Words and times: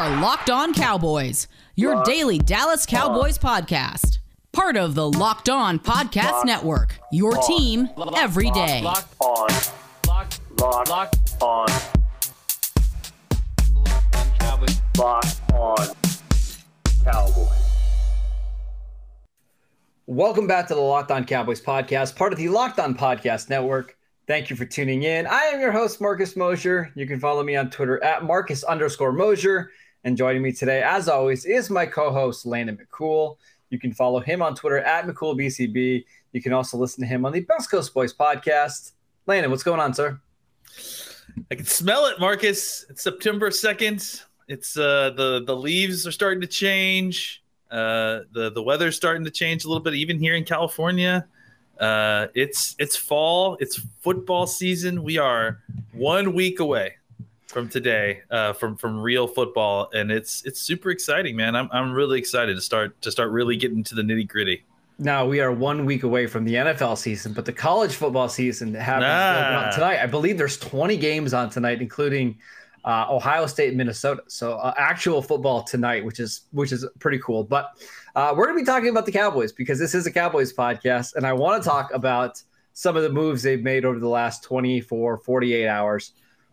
are 0.00 0.18
Locked 0.22 0.48
On 0.48 0.72
Cowboys, 0.72 1.46
your 1.74 2.02
daily 2.04 2.38
Dallas 2.38 2.86
Cowboys 2.86 3.36
podcast. 3.36 4.20
Part 4.50 4.78
of 4.78 4.94
the 4.94 5.06
Locked 5.06 5.50
On 5.50 5.78
Podcast 5.78 6.30
Locked 6.32 6.46
Network, 6.46 6.98
your 7.12 7.36
On. 7.36 7.46
team 7.46 7.90
every 8.16 8.50
day. 8.52 8.80
Locked 8.80 9.14
on, 9.20 9.48
Locked 10.08 10.40
lock, 10.58 10.88
Locked 10.88 11.42
on, 11.42 11.68
on 14.14 14.30
Cowboys. 14.38 14.80
lock 14.96 15.26
on, 15.52 15.86
Cowboys. 17.04 17.48
Welcome 20.06 20.46
back 20.46 20.66
to 20.68 20.74
the 20.74 20.80
Locked 20.80 21.10
On 21.10 21.26
Cowboys 21.26 21.60
podcast, 21.60 22.16
part 22.16 22.32
of 22.32 22.38
the 22.38 22.48
Locked 22.48 22.80
On 22.80 22.94
Podcast 22.94 23.50
Network. 23.50 23.98
Thank 24.26 24.48
you 24.48 24.56
for 24.56 24.64
tuning 24.64 25.02
in. 25.02 25.26
I 25.26 25.40
am 25.52 25.60
your 25.60 25.72
host, 25.72 26.00
Marcus 26.00 26.36
Mosher. 26.36 26.90
You 26.94 27.06
can 27.06 27.20
follow 27.20 27.42
me 27.42 27.54
on 27.56 27.68
Twitter 27.68 28.02
at 28.02 28.24
Marcus 28.24 28.64
underscore 28.64 29.12
Mosher. 29.12 29.72
And 30.02 30.16
joining 30.16 30.40
me 30.40 30.52
today, 30.52 30.82
as 30.82 31.08
always, 31.08 31.44
is 31.44 31.68
my 31.68 31.84
co-host 31.84 32.46
Landon 32.46 32.78
McCool. 32.78 33.36
You 33.68 33.78
can 33.78 33.92
follow 33.92 34.18
him 34.18 34.40
on 34.40 34.54
Twitter 34.54 34.78
at 34.78 35.06
McCoolBCB. 35.06 36.04
You 36.32 36.42
can 36.42 36.54
also 36.54 36.78
listen 36.78 37.02
to 37.02 37.06
him 37.06 37.26
on 37.26 37.32
the 37.32 37.40
Best 37.40 37.70
Coast 37.70 37.92
Boys 37.92 38.14
podcast. 38.14 38.92
Landon, 39.26 39.50
what's 39.50 39.62
going 39.62 39.78
on, 39.78 39.92
sir? 39.92 40.18
I 41.50 41.54
can 41.54 41.66
smell 41.66 42.06
it, 42.06 42.18
Marcus. 42.18 42.86
It's 42.88 43.02
September 43.02 43.50
second. 43.50 44.22
It's 44.48 44.76
uh 44.76 45.10
the 45.10 45.44
the 45.46 45.54
leaves 45.54 46.06
are 46.06 46.12
starting 46.12 46.40
to 46.40 46.46
change. 46.46 47.42
Uh, 47.70 48.20
the 48.32 48.50
the 48.52 48.62
weather's 48.62 48.96
starting 48.96 49.22
to 49.24 49.30
change 49.30 49.64
a 49.64 49.68
little 49.68 49.82
bit, 49.82 49.94
even 49.94 50.18
here 50.18 50.34
in 50.34 50.44
California. 50.44 51.26
Uh, 51.78 52.26
it's 52.34 52.74
it's 52.78 52.96
fall. 52.96 53.56
It's 53.60 53.80
football 54.00 54.46
season. 54.46 55.04
We 55.04 55.18
are 55.18 55.60
one 55.92 56.32
week 56.32 56.58
away 56.58 56.94
from 57.50 57.68
today, 57.68 58.22
uh, 58.30 58.52
from 58.52 58.76
from 58.76 59.00
real 59.00 59.26
football, 59.26 59.90
and 59.92 60.10
it's 60.10 60.44
it's 60.44 60.60
super 60.60 60.90
exciting, 60.90 61.36
man. 61.36 61.54
I'm 61.56 61.68
I'm 61.72 61.92
really 61.92 62.18
excited 62.18 62.54
to 62.56 62.60
start 62.60 63.00
to 63.02 63.10
start 63.10 63.30
really 63.30 63.56
getting 63.56 63.82
to 63.84 63.94
the 63.94 64.02
nitty 64.02 64.28
gritty. 64.28 64.62
Now 64.98 65.26
we 65.26 65.40
are 65.40 65.50
one 65.50 65.86
week 65.86 66.02
away 66.02 66.26
from 66.26 66.44
the 66.44 66.54
NFL 66.54 66.98
season, 66.98 67.32
but 67.32 67.44
the 67.46 67.52
college 67.52 67.94
football 67.94 68.28
season 68.28 68.74
happens 68.74 69.04
Nah. 69.04 69.70
tonight. 69.70 70.02
I 70.02 70.06
believe 70.06 70.36
there's 70.36 70.58
20 70.58 70.98
games 70.98 71.32
on 71.32 71.48
tonight, 71.48 71.80
including 71.80 72.36
uh, 72.84 73.06
Ohio 73.08 73.46
State 73.46 73.68
and 73.68 73.78
Minnesota. 73.78 74.22
So 74.28 74.58
uh, 74.58 74.74
actual 74.76 75.22
football 75.22 75.62
tonight, 75.62 76.04
which 76.04 76.20
is 76.20 76.42
which 76.52 76.70
is 76.70 76.86
pretty 76.98 77.18
cool. 77.18 77.44
But 77.44 77.70
uh, 78.14 78.34
we're 78.36 78.44
going 78.46 78.58
to 78.58 78.62
be 78.62 78.66
talking 78.66 78.90
about 78.90 79.06
the 79.06 79.12
Cowboys 79.12 79.52
because 79.52 79.78
this 79.78 79.94
is 79.94 80.06
a 80.06 80.10
Cowboys 80.12 80.52
podcast, 80.52 81.14
and 81.14 81.26
I 81.26 81.32
want 81.32 81.62
to 81.62 81.68
talk 81.68 81.92
about 81.94 82.42
some 82.74 82.96
of 82.96 83.02
the 83.02 83.10
moves 83.10 83.42
they've 83.42 83.62
made 83.62 83.84
over 83.84 83.98
the 83.98 84.08
last 84.08 84.44
24, 84.44 85.18
48 85.18 85.66
hours. 85.66 86.12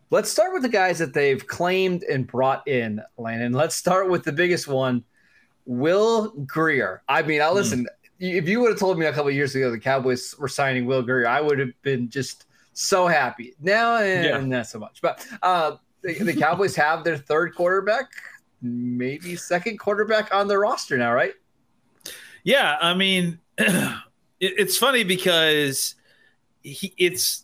Let's 0.09 0.31
start 0.31 0.53
with 0.53 0.61
the 0.61 0.69
guys 0.69 0.99
that 0.99 1.13
they've 1.13 1.45
claimed 1.45 2.03
and 2.03 2.25
brought 2.25 2.65
in, 2.67 3.01
Landon. 3.17 3.51
Let's 3.51 3.75
start 3.75 4.09
with 4.09 4.23
the 4.23 4.31
biggest 4.31 4.67
one, 4.67 5.03
Will 5.65 6.29
Grier. 6.45 7.03
I 7.09 7.21
mean, 7.23 7.41
I 7.41 7.49
listen. 7.51 7.87
If 8.19 8.47
you 8.47 8.61
would 8.61 8.69
have 8.71 8.79
told 8.79 8.97
me 8.97 9.05
a 9.05 9.11
couple 9.11 9.27
of 9.27 9.35
years 9.35 9.53
ago 9.53 9.69
the 9.69 9.77
Cowboys 9.79 10.33
were 10.39 10.47
signing 10.47 10.85
Will 10.85 11.03
Grier, 11.03 11.27
I 11.27 11.41
would 11.41 11.59
have 11.59 11.69
been 11.81 12.09
just 12.09 12.45
so 12.73 13.05
happy. 13.07 13.53
Now, 13.61 13.95
eh, 13.97 14.23
Yeah. 14.27 14.39
not 14.39 14.67
so 14.67 14.79
much. 14.79 15.01
But 15.01 15.25
uh, 15.43 15.75
the, 16.01 16.13
the 16.23 16.33
Cowboys 16.35 16.75
have 16.77 17.03
their 17.03 17.17
third 17.17 17.53
quarterback, 17.53 18.05
maybe 18.61 19.35
second 19.35 19.77
quarterback 19.77 20.33
on 20.33 20.47
their 20.47 20.59
roster 20.61 20.97
now, 20.97 21.13
right? 21.13 21.33
Yeah, 22.43 22.77
I 22.81 22.93
mean, 22.93 23.39
it, 23.57 24.03
it's 24.39 24.77
funny 24.77 25.03
because 25.03 25.95
he 26.63 26.93
it's 26.97 27.43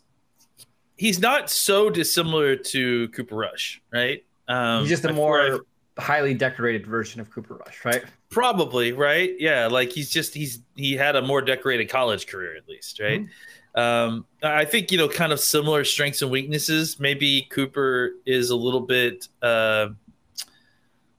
he's 0.98 1.20
not 1.20 1.50
so 1.50 1.90
dissimilar 1.90 2.56
to 2.56 3.08
Cooper 3.10 3.36
Rush, 3.36 3.82
right? 3.92 4.24
Um, 4.48 4.82
He's 4.82 4.90
just 4.90 5.06
a 5.06 5.14
more 5.14 5.62
highly 5.98 6.34
decorated 6.34 6.86
version 6.86 7.22
of 7.22 7.30
Cooper 7.30 7.56
Rush, 7.56 7.86
right? 7.86 8.04
probably 8.34 8.92
right. 8.92 9.36
Yeah, 9.40 9.68
like 9.68 9.92
he's 9.92 10.10
just 10.10 10.34
he's 10.34 10.60
he 10.76 10.94
had 10.94 11.16
a 11.16 11.22
more 11.22 11.42
decorated 11.42 11.88
college 11.88 12.28
career 12.28 12.58
at 12.58 12.68
least, 12.68 13.00
right? 13.00 13.22
Mm-hmm. 13.22 13.80
Um, 13.80 14.26
I 14.44 14.66
think 14.66 14.92
you 14.92 14.98
know, 14.98 15.08
kind 15.08 15.32
of 15.32 15.40
similar 15.40 15.84
strengths 15.84 16.22
and 16.22 16.30
weaknesses. 16.30 17.00
Maybe 17.00 17.44
Cooper 17.50 18.12
is 18.26 18.50
a 18.50 18.56
little 18.56 18.82
bit 18.82 19.28
uh, 19.42 19.90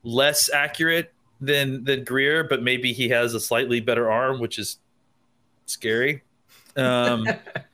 less 0.03 0.51
accurate 0.53 1.13
than 1.41 1.85
than 1.85 2.05
Grier, 2.05 2.45
but 2.45 2.63
maybe 2.63 2.93
he 2.93 3.09
has 3.09 3.35
a 3.35 3.41
slightly 3.41 3.81
better 3.81 4.11
arm, 4.11 4.41
which 4.41 4.59
is 4.59 4.79
scary. 5.67 6.23
Um, 6.77 7.27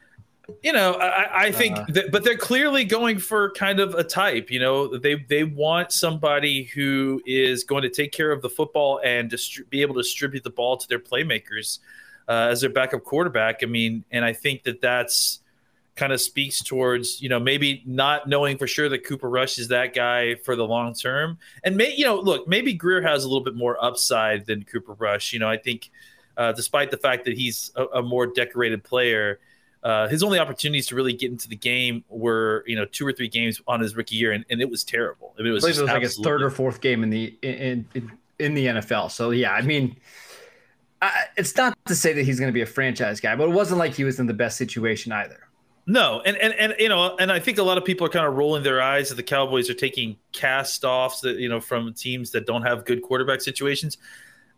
you 0.62 0.72
know, 0.72 0.94
I, 0.94 1.46
I 1.46 1.52
think, 1.52 1.76
Uh. 1.78 1.84
that, 1.90 2.12
but 2.12 2.24
they're 2.24 2.36
clearly 2.36 2.84
going 2.84 3.18
for 3.18 3.50
kind 3.52 3.80
of 3.80 3.94
a 3.94 4.04
type. 4.04 4.50
You 4.50 4.60
know, 4.60 4.96
they 4.98 5.14
they 5.14 5.44
want 5.44 5.92
somebody 5.92 6.64
who 6.64 7.20
is 7.26 7.64
going 7.64 7.82
to 7.82 7.90
take 7.90 8.12
care 8.12 8.32
of 8.32 8.42
the 8.42 8.50
football 8.50 9.00
and 9.04 9.30
distri- 9.30 9.68
be 9.70 9.82
able 9.82 9.94
to 9.94 10.02
distribute 10.02 10.44
the 10.44 10.50
ball 10.50 10.76
to 10.76 10.88
their 10.88 10.98
playmakers 10.98 11.78
uh, 12.28 12.48
as 12.50 12.60
their 12.60 12.70
backup 12.70 13.04
quarterback. 13.04 13.60
I 13.62 13.66
mean, 13.66 14.04
and 14.10 14.24
I 14.24 14.32
think 14.32 14.62
that 14.64 14.80
that's 14.80 15.40
kind 15.96 16.12
of 16.12 16.20
speaks 16.20 16.62
towards 16.62 17.20
you 17.20 17.28
know 17.28 17.38
maybe 17.40 17.82
not 17.84 18.28
knowing 18.28 18.56
for 18.56 18.66
sure 18.66 18.88
that 18.88 19.04
Cooper 19.04 19.28
Rush 19.28 19.58
is 19.58 19.68
that 19.68 19.94
guy 19.94 20.36
for 20.36 20.56
the 20.56 20.66
long 20.66 20.94
term, 20.94 21.38
and 21.64 21.76
may 21.76 21.94
you 21.94 22.04
know 22.04 22.18
look 22.20 22.48
maybe 22.48 22.72
Grier 22.72 23.02
has 23.02 23.24
a 23.24 23.28
little 23.28 23.44
bit 23.44 23.54
more 23.56 23.82
upside 23.84 24.46
than 24.46 24.64
Cooper 24.64 24.94
Rush. 24.94 25.32
You 25.32 25.40
know, 25.40 25.48
I 25.48 25.56
think 25.58 25.90
uh, 26.36 26.52
despite 26.52 26.90
the 26.90 26.96
fact 26.96 27.24
that 27.26 27.36
he's 27.36 27.70
a, 27.76 27.84
a 27.98 28.02
more 28.02 28.26
decorated 28.26 28.82
player. 28.84 29.40
Uh, 29.82 30.08
his 30.08 30.22
only 30.22 30.38
opportunities 30.38 30.86
to 30.88 30.94
really 30.94 31.14
get 31.14 31.30
into 31.30 31.48
the 31.48 31.56
game 31.56 32.04
were, 32.10 32.64
you 32.66 32.76
know, 32.76 32.84
two 32.84 33.06
or 33.06 33.12
three 33.12 33.28
games 33.28 33.62
on 33.66 33.80
his 33.80 33.96
rookie 33.96 34.16
year, 34.16 34.32
and, 34.32 34.44
and 34.50 34.60
it 34.60 34.68
was 34.68 34.84
terrible. 34.84 35.34
I 35.38 35.42
mean, 35.42 35.52
it 35.52 35.54
was, 35.54 35.64
it 35.64 35.68
was 35.68 35.82
like 35.82 36.02
his 36.02 36.18
third 36.18 36.42
or 36.42 36.50
fourth 36.50 36.80
game 36.82 37.02
in 37.02 37.10
the 37.10 37.34
in 37.42 37.86
in, 37.94 38.12
in 38.38 38.54
the 38.54 38.66
NFL. 38.66 39.10
So 39.10 39.30
yeah, 39.30 39.52
I 39.52 39.62
mean, 39.62 39.96
I, 41.00 41.24
it's 41.36 41.56
not 41.56 41.78
to 41.86 41.94
say 41.94 42.12
that 42.12 42.24
he's 42.24 42.38
going 42.38 42.50
to 42.50 42.54
be 42.54 42.60
a 42.60 42.66
franchise 42.66 43.20
guy, 43.20 43.34
but 43.36 43.44
it 43.44 43.52
wasn't 43.52 43.78
like 43.78 43.94
he 43.94 44.04
was 44.04 44.20
in 44.20 44.26
the 44.26 44.34
best 44.34 44.58
situation 44.58 45.12
either. 45.12 45.48
No, 45.86 46.20
and, 46.24 46.36
and 46.36 46.52
and 46.54 46.74
you 46.78 46.88
know, 46.88 47.16
and 47.16 47.32
I 47.32 47.40
think 47.40 47.58
a 47.58 47.62
lot 47.62 47.78
of 47.78 47.84
people 47.84 48.06
are 48.06 48.10
kind 48.10 48.26
of 48.26 48.34
rolling 48.34 48.62
their 48.62 48.82
eyes 48.82 49.08
that 49.08 49.14
the 49.14 49.22
Cowboys 49.22 49.70
are 49.70 49.74
taking 49.74 50.16
cast 50.32 50.84
offs 50.84 51.20
that 51.22 51.36
you 51.36 51.48
know 51.48 51.58
from 51.58 51.92
teams 51.94 52.30
that 52.32 52.46
don't 52.46 52.62
have 52.62 52.84
good 52.84 53.02
quarterback 53.02 53.40
situations. 53.40 53.96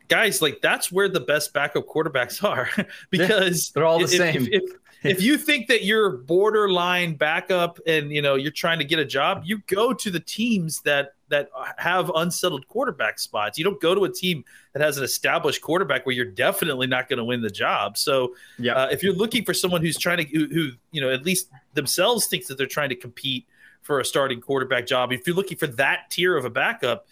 Guys, 0.08 0.42
like 0.42 0.60
that's 0.60 0.90
where 0.90 1.08
the 1.08 1.20
best 1.20 1.54
backup 1.54 1.86
quarterbacks 1.86 2.42
are 2.48 2.68
because 3.10 3.70
they're 3.70 3.86
all 3.86 3.98
the 3.98 4.04
if- 4.04 4.10
same. 4.10 4.42
If, 4.42 4.62
if, 4.62 4.62
if 5.04 5.22
you 5.22 5.36
think 5.36 5.68
that 5.68 5.84
you're 5.84 6.10
borderline 6.18 7.14
backup 7.14 7.78
and 7.86 8.10
you 8.12 8.22
know 8.22 8.34
you're 8.34 8.50
trying 8.52 8.78
to 8.78 8.84
get 8.84 8.98
a 8.98 9.04
job, 9.04 9.42
you 9.44 9.58
go 9.66 9.92
to 9.92 10.10
the 10.10 10.20
teams 10.20 10.80
that 10.82 11.14
that 11.28 11.48
have 11.78 12.10
unsettled 12.14 12.66
quarterback 12.68 13.18
spots. 13.18 13.56
You 13.56 13.64
don't 13.64 13.80
go 13.80 13.94
to 13.94 14.04
a 14.04 14.12
team 14.12 14.44
that 14.74 14.82
has 14.82 14.98
an 14.98 15.04
established 15.04 15.62
quarterback 15.62 16.04
where 16.04 16.14
you're 16.14 16.26
definitely 16.26 16.86
not 16.86 17.08
going 17.08 17.18
to 17.18 17.24
win 17.24 17.40
the 17.40 17.50
job. 17.50 17.96
So 17.96 18.34
Yeah. 18.58 18.74
uh, 18.74 18.88
if 18.90 19.02
you're 19.02 19.14
looking 19.14 19.44
for 19.44 19.54
someone 19.54 19.80
who's 19.80 19.96
trying 19.96 20.18
to 20.18 20.24
who, 20.24 20.46
who 20.48 20.70
you 20.90 21.00
know 21.00 21.10
at 21.10 21.24
least 21.24 21.48
themselves 21.74 22.26
thinks 22.26 22.48
that 22.48 22.58
they're 22.58 22.66
trying 22.66 22.90
to 22.90 22.96
compete 22.96 23.46
for 23.82 23.98
a 23.98 24.04
starting 24.04 24.40
quarterback 24.40 24.86
job 24.86 25.12
if 25.12 25.26
you're 25.26 25.34
looking 25.34 25.58
for 25.58 25.66
that 25.66 26.08
tier 26.10 26.36
of 26.36 26.44
a 26.44 26.50
backup 26.50 27.06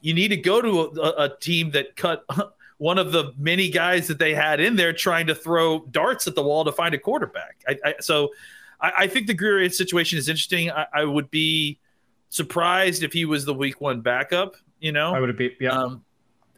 you 0.00 0.14
need 0.14 0.28
to 0.28 0.36
go 0.36 0.60
to 0.62 1.00
a, 1.02 1.24
a 1.24 1.36
team 1.40 1.72
that 1.72 1.96
cut 1.96 2.24
one 2.78 2.98
of 2.98 3.12
the 3.12 3.32
many 3.36 3.68
guys 3.68 4.06
that 4.06 4.18
they 4.18 4.34
had 4.34 4.60
in 4.60 4.76
there 4.76 4.92
trying 4.92 5.26
to 5.26 5.34
throw 5.34 5.80
darts 5.90 6.26
at 6.26 6.34
the 6.34 6.42
wall 6.42 6.64
to 6.64 6.72
find 6.72 6.94
a 6.94 6.98
quarterback 6.98 7.60
I, 7.68 7.78
I, 7.84 7.94
so 8.00 8.30
I, 8.80 8.92
I 8.98 9.06
think 9.06 9.26
the 9.26 9.34
Grier 9.34 9.68
situation 9.70 10.18
is 10.18 10.28
interesting 10.28 10.70
I, 10.70 10.86
I 10.92 11.04
would 11.04 11.30
be 11.30 11.78
surprised 12.30 13.02
if 13.02 13.12
he 13.12 13.24
was 13.24 13.44
the 13.44 13.54
week 13.54 13.80
one 13.80 14.00
backup 14.00 14.56
you 14.80 14.92
know 14.92 15.14
I 15.14 15.20
would 15.20 15.36
be 15.36 15.56
yeah. 15.60 15.70
um, 15.70 16.04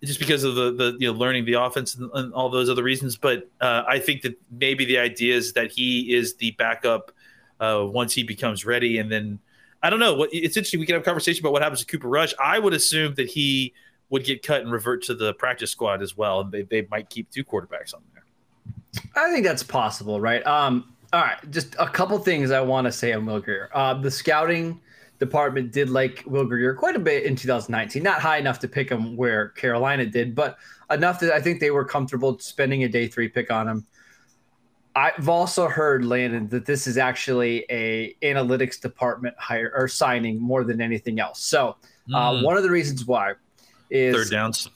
just 0.04 0.18
because 0.18 0.44
of 0.44 0.54
the 0.54 0.72
the 0.72 0.96
you 0.98 1.12
know 1.12 1.18
learning 1.18 1.44
the 1.44 1.54
offense 1.54 1.94
and, 1.94 2.10
and 2.14 2.32
all 2.32 2.48
those 2.48 2.70
other 2.70 2.82
reasons. 2.82 3.16
But 3.16 3.48
uh, 3.60 3.84
I 3.86 3.98
think 3.98 4.22
that 4.22 4.38
maybe 4.50 4.84
the 4.84 4.98
idea 4.98 5.36
is 5.36 5.52
that 5.54 5.70
he 5.70 6.14
is 6.14 6.36
the 6.36 6.52
backup 6.52 7.12
uh, 7.60 7.86
once 7.86 8.14
he 8.14 8.22
becomes 8.22 8.64
ready, 8.64 8.98
and 8.98 9.12
then 9.12 9.38
I 9.82 9.90
don't 9.90 10.00
know. 10.00 10.14
What 10.14 10.30
it's 10.32 10.56
interesting. 10.56 10.80
We 10.80 10.86
can 10.86 10.94
have 10.94 11.02
a 11.02 11.04
conversation 11.04 11.42
about 11.42 11.52
what 11.52 11.62
happens 11.62 11.80
to 11.80 11.86
Cooper 11.86 12.08
Rush. 12.08 12.34
I 12.38 12.58
would 12.58 12.72
assume 12.72 13.14
that 13.14 13.28
he 13.28 13.74
would 14.10 14.24
get 14.24 14.42
cut 14.42 14.60
and 14.60 14.70
revert 14.70 15.02
to 15.04 15.14
the 15.14 15.32
practice 15.34 15.70
squad 15.70 16.02
as 16.02 16.16
well, 16.16 16.40
and 16.40 16.52
they 16.52 16.62
they 16.62 16.86
might 16.90 17.08
keep 17.08 17.30
two 17.30 17.44
quarterbacks 17.44 17.94
on 17.94 18.02
there. 18.12 18.24
I 19.16 19.32
think 19.32 19.46
that's 19.46 19.62
possible, 19.62 20.20
right? 20.20 20.44
Um, 20.46 20.94
all 21.12 21.20
right, 21.20 21.38
just 21.50 21.74
a 21.78 21.88
couple 21.88 22.18
things 22.18 22.50
I 22.50 22.60
want 22.60 22.86
to 22.86 22.92
say 22.92 23.12
on 23.12 23.24
Will 23.26 23.40
Grier. 23.40 23.70
Uh, 23.72 23.94
the 23.94 24.10
scouting 24.10 24.80
department 25.18 25.72
did 25.72 25.90
like 25.90 26.22
Will 26.26 26.44
Grier 26.44 26.74
quite 26.74 26.96
a 26.96 27.00
bit 27.00 27.24
in 27.24 27.36
2019. 27.36 28.02
Not 28.02 28.20
high 28.20 28.38
enough 28.38 28.58
to 28.60 28.68
pick 28.68 28.90
him 28.90 29.16
where 29.16 29.48
Carolina 29.50 30.06
did, 30.06 30.34
but 30.34 30.58
enough 30.90 31.20
that 31.20 31.32
I 31.32 31.40
think 31.40 31.60
they 31.60 31.70
were 31.70 31.84
comfortable 31.84 32.38
spending 32.38 32.84
a 32.84 32.88
day 32.88 33.06
three 33.06 33.28
pick 33.28 33.50
on 33.50 33.68
him. 33.68 33.86
I've 34.96 35.28
also 35.28 35.68
heard 35.68 36.04
Landon 36.04 36.48
that 36.48 36.66
this 36.66 36.88
is 36.88 36.98
actually 36.98 37.64
a 37.70 38.14
analytics 38.22 38.80
department 38.80 39.36
hire 39.38 39.72
or 39.76 39.86
signing 39.86 40.40
more 40.40 40.64
than 40.64 40.80
anything 40.80 41.20
else. 41.20 41.40
So 41.40 41.76
uh, 42.12 42.32
Mm, 42.32 42.42
one 42.42 42.56
of 42.56 42.62
the 42.64 42.70
reasons 42.70 43.04
why 43.04 43.34
is 43.90 44.14
third 44.14 44.30
downs. 44.30 44.70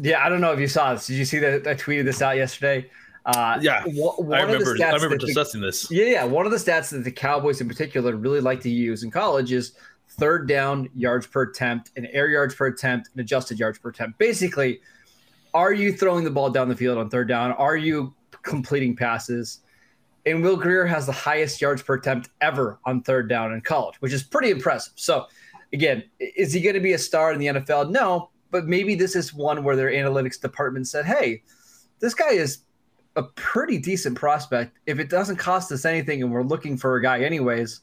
yeah, 0.00 0.24
I 0.24 0.28
don't 0.28 0.40
know 0.40 0.52
if 0.52 0.60
you 0.60 0.68
saw 0.68 0.94
this. 0.94 1.06
Did 1.06 1.16
you 1.16 1.24
see 1.24 1.38
that 1.40 1.66
I 1.66 1.74
tweeted 1.74 2.04
this 2.04 2.22
out 2.22 2.36
yesterday? 2.36 2.90
Uh, 3.26 3.58
Yeah, 3.60 3.82
one 3.86 4.32
I 4.38 4.42
of 4.42 4.48
the 4.48 4.58
remember. 4.58 4.76
stats 4.78 4.82
I 4.92 4.94
remember 4.94 5.08
that 5.10 5.20
the- 5.20 5.26
discussing 5.26 5.60
this. 5.60 5.90
yeah, 5.90 6.04
yeah. 6.06 6.24
One 6.24 6.46
of 6.46 6.52
the 6.52 6.58
stats 6.58 6.90
that 6.90 7.04
the 7.04 7.10
Cowboys 7.12 7.60
in 7.60 7.68
particular 7.68 8.16
really 8.16 8.40
like 8.40 8.60
to 8.62 8.70
use 8.70 9.02
in 9.02 9.10
college 9.10 9.52
is 9.52 9.72
third 10.18 10.48
down 10.48 10.88
yards 10.96 11.26
per 11.26 11.42
attempt, 11.42 11.90
and 11.96 12.08
air 12.12 12.28
yards 12.28 12.54
per 12.54 12.66
attempt, 12.66 13.10
and 13.12 13.20
adjusted 13.20 13.58
yards 13.58 13.78
per 13.78 13.90
attempt. 13.90 14.18
Basically, 14.18 14.80
are 15.54 15.72
you 15.72 15.92
throwing 15.92 16.24
the 16.24 16.30
ball 16.30 16.50
down 16.50 16.68
the 16.68 16.76
field 16.76 16.96
on 16.98 17.10
third 17.10 17.28
down? 17.28 17.52
Are 17.52 17.76
you 17.76 18.14
completing 18.42 18.96
passes? 18.96 19.60
And 20.26 20.42
Will 20.42 20.56
Grier 20.56 20.84
has 20.86 21.06
the 21.06 21.12
highest 21.12 21.60
yards 21.60 21.82
per 21.82 21.94
attempt 21.94 22.28
ever 22.40 22.78
on 22.84 23.02
third 23.02 23.28
down 23.28 23.52
in 23.52 23.60
college, 23.60 23.96
which 24.00 24.12
is 24.12 24.22
pretty 24.22 24.50
impressive. 24.50 24.92
So, 24.96 25.26
again, 25.72 26.04
is 26.18 26.52
he 26.52 26.60
going 26.60 26.74
to 26.74 26.80
be 26.80 26.92
a 26.92 26.98
star 26.98 27.32
in 27.32 27.38
the 27.38 27.46
NFL? 27.46 27.90
No, 27.90 28.30
but 28.50 28.66
maybe 28.66 28.94
this 28.94 29.16
is 29.16 29.34
one 29.34 29.64
where 29.64 29.76
their 29.76 29.90
analytics 29.90 30.40
department 30.40 30.88
said, 30.88 31.04
hey, 31.06 31.42
this 32.00 32.14
guy 32.14 32.32
is 32.32 32.64
a 33.16 33.22
pretty 33.22 33.78
decent 33.78 34.16
prospect. 34.16 34.78
If 34.86 34.98
it 34.98 35.08
doesn't 35.08 35.36
cost 35.36 35.72
us 35.72 35.84
anything 35.84 36.22
and 36.22 36.32
we're 36.32 36.42
looking 36.42 36.76
for 36.76 36.96
a 36.96 37.02
guy 37.02 37.20
anyways, 37.20 37.80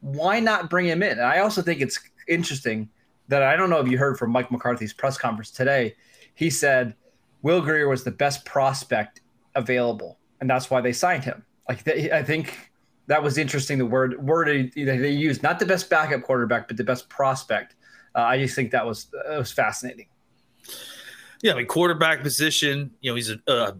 why 0.00 0.40
not 0.40 0.70
bring 0.70 0.86
him 0.86 1.02
in? 1.02 1.12
And 1.12 1.22
I 1.22 1.40
also 1.40 1.62
think 1.62 1.80
it's 1.80 1.98
interesting 2.28 2.88
that 3.28 3.42
I 3.42 3.56
don't 3.56 3.70
know 3.70 3.80
if 3.80 3.88
you 3.88 3.98
heard 3.98 4.18
from 4.18 4.30
Mike 4.30 4.50
McCarthy's 4.50 4.92
press 4.92 5.18
conference 5.18 5.50
today. 5.50 5.94
He 6.34 6.50
said 6.50 6.94
Will 7.42 7.60
Grier 7.60 7.88
was 7.88 8.04
the 8.04 8.10
best 8.10 8.44
prospect 8.44 9.20
available, 9.54 10.18
and 10.40 10.48
that's 10.48 10.70
why 10.70 10.80
they 10.80 10.92
signed 10.92 11.24
him. 11.24 11.44
Like 11.68 11.84
they, 11.84 12.10
I 12.10 12.22
think 12.22 12.70
that 13.06 13.22
was 13.22 13.38
interesting. 13.38 13.78
The 13.78 13.86
word 13.86 14.22
word 14.24 14.72
they 14.74 15.10
used, 15.10 15.42
not 15.42 15.58
the 15.58 15.66
best 15.66 15.90
backup 15.90 16.22
quarterback, 16.22 16.68
but 16.68 16.76
the 16.76 16.84
best 16.84 17.08
prospect. 17.08 17.76
Uh, 18.14 18.20
I 18.20 18.38
just 18.38 18.54
think 18.54 18.70
that 18.72 18.86
was 18.86 19.06
that 19.26 19.38
was 19.38 19.52
fascinating. 19.52 20.06
Yeah, 21.42 21.52
I 21.52 21.56
mean 21.56 21.66
quarterback 21.66 22.22
position. 22.22 22.90
You 23.00 23.10
know, 23.10 23.14
he's 23.16 23.30
a, 23.30 23.38
a 23.46 23.76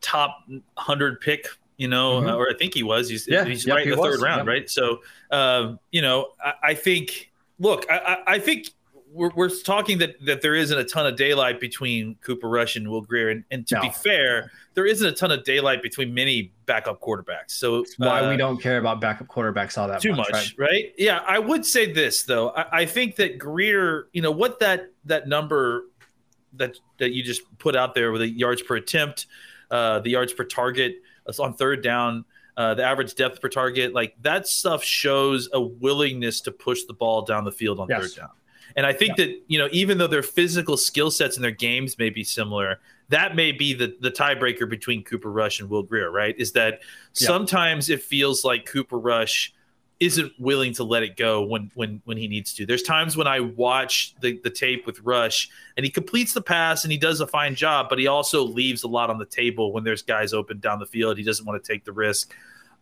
top 0.00 0.44
hundred 0.76 1.20
pick. 1.20 1.46
You 1.78 1.88
know, 1.88 2.20
mm-hmm. 2.20 2.28
uh, 2.28 2.34
or 2.34 2.48
I 2.48 2.54
think 2.56 2.74
he 2.74 2.82
was. 2.82 3.08
He's 3.08 3.26
yeah, 3.26 3.44
he's 3.44 3.66
yep, 3.66 3.76
right 3.76 3.86
in 3.86 3.96
the 3.96 4.02
third 4.02 4.20
round, 4.20 4.40
yep. 4.40 4.46
right? 4.46 4.70
So, 4.70 5.00
um, 5.30 5.80
you 5.90 6.02
know, 6.02 6.28
I, 6.42 6.52
I 6.62 6.74
think. 6.74 7.30
Look, 7.58 7.86
I, 7.88 8.18
I 8.26 8.38
think 8.40 8.70
we're, 9.12 9.30
we're 9.34 9.48
talking 9.48 9.98
that 9.98 10.24
that 10.24 10.42
there 10.42 10.54
isn't 10.54 10.76
a 10.76 10.84
ton 10.84 11.06
of 11.06 11.16
daylight 11.16 11.60
between 11.60 12.16
Cooper 12.16 12.48
Rush 12.48 12.76
and 12.76 12.88
Will 12.88 13.02
Grier, 13.02 13.30
and, 13.30 13.44
and 13.50 13.66
to 13.68 13.76
no. 13.76 13.82
be 13.82 13.90
fair, 13.90 14.50
there 14.74 14.86
isn't 14.86 15.06
a 15.06 15.12
ton 15.12 15.30
of 15.30 15.44
daylight 15.44 15.82
between 15.82 16.14
many 16.14 16.52
backup 16.66 17.00
quarterbacks. 17.00 17.50
So 17.50 17.78
That's 17.78 17.98
why 17.98 18.20
uh, 18.20 18.30
we 18.30 18.36
don't 18.36 18.60
care 18.60 18.78
about 18.78 19.00
backup 19.00 19.28
quarterbacks 19.28 19.76
all 19.76 19.88
that 19.88 20.00
too 20.00 20.14
much, 20.14 20.30
much 20.30 20.54
right? 20.58 20.70
right? 20.70 20.94
Yeah, 20.96 21.18
I 21.26 21.38
would 21.38 21.66
say 21.66 21.92
this 21.92 22.22
though. 22.22 22.50
I, 22.50 22.80
I, 22.80 22.86
think 22.86 23.16
that 23.16 23.38
Grier, 23.38 24.08
you 24.12 24.22
know, 24.22 24.30
what 24.30 24.60
that 24.60 24.90
that 25.04 25.28
number 25.28 25.84
that 26.54 26.78
that 26.98 27.12
you 27.12 27.22
just 27.22 27.42
put 27.58 27.76
out 27.76 27.94
there 27.94 28.12
with 28.12 28.22
the 28.22 28.28
yards 28.28 28.62
per 28.62 28.76
attempt, 28.76 29.26
uh, 29.70 30.00
the 30.00 30.10
yards 30.10 30.32
per 30.32 30.44
target 30.44 30.96
on 31.38 31.54
third 31.54 31.82
down. 31.82 32.24
Uh, 32.54 32.74
the 32.74 32.84
average 32.84 33.14
depth 33.14 33.40
per 33.40 33.48
target, 33.48 33.94
like 33.94 34.14
that 34.20 34.46
stuff 34.46 34.84
shows 34.84 35.48
a 35.54 35.60
willingness 35.60 36.42
to 36.42 36.52
push 36.52 36.82
the 36.82 36.92
ball 36.92 37.22
down 37.22 37.44
the 37.44 37.50
field 37.50 37.80
on 37.80 37.88
yes. 37.88 38.02
third 38.02 38.20
down. 38.20 38.30
And 38.76 38.86
I 38.86 38.92
think 38.92 39.18
yeah. 39.18 39.26
that, 39.26 39.42
you 39.48 39.58
know, 39.58 39.68
even 39.72 39.98
though 39.98 40.06
their 40.06 40.22
physical 40.22 40.76
skill 40.76 41.10
sets 41.10 41.36
and 41.36 41.44
their 41.44 41.50
games 41.50 41.98
may 41.98 42.10
be 42.10 42.24
similar, 42.24 42.80
that 43.08 43.36
may 43.36 43.52
be 43.52 43.74
the, 43.74 43.96
the 44.00 44.10
tiebreaker 44.10 44.68
between 44.68 45.04
Cooper 45.04 45.30
Rush 45.30 45.60
and 45.60 45.68
Will 45.68 45.82
Grier, 45.82 46.10
right? 46.10 46.34
Is 46.38 46.52
that 46.52 46.80
yeah. 47.14 47.26
sometimes 47.26 47.90
it 47.90 48.02
feels 48.02 48.44
like 48.44 48.64
Cooper 48.66 48.98
Rush 48.98 49.52
isn't 50.00 50.32
willing 50.36 50.72
to 50.74 50.82
let 50.82 51.04
it 51.04 51.16
go 51.16 51.44
when 51.44 51.70
when 51.74 52.02
when 52.06 52.16
he 52.16 52.26
needs 52.26 52.52
to. 52.54 52.66
There's 52.66 52.82
times 52.82 53.16
when 53.16 53.28
I 53.28 53.38
watch 53.38 54.16
the, 54.20 54.40
the 54.42 54.50
tape 54.50 54.84
with 54.84 54.98
Rush 55.00 55.48
and 55.76 55.86
he 55.86 55.92
completes 55.92 56.32
the 56.32 56.42
pass 56.42 56.82
and 56.82 56.90
he 56.90 56.98
does 56.98 57.20
a 57.20 57.26
fine 57.26 57.54
job, 57.54 57.86
but 57.88 58.00
he 58.00 58.08
also 58.08 58.42
leaves 58.42 58.82
a 58.82 58.88
lot 58.88 59.10
on 59.10 59.18
the 59.18 59.26
table 59.26 59.72
when 59.72 59.84
there's 59.84 60.02
guys 60.02 60.32
open 60.32 60.58
down 60.58 60.80
the 60.80 60.86
field. 60.86 61.18
He 61.18 61.22
doesn't 61.22 61.46
want 61.46 61.62
to 61.62 61.72
take 61.72 61.84
the 61.84 61.92
risk. 61.92 62.34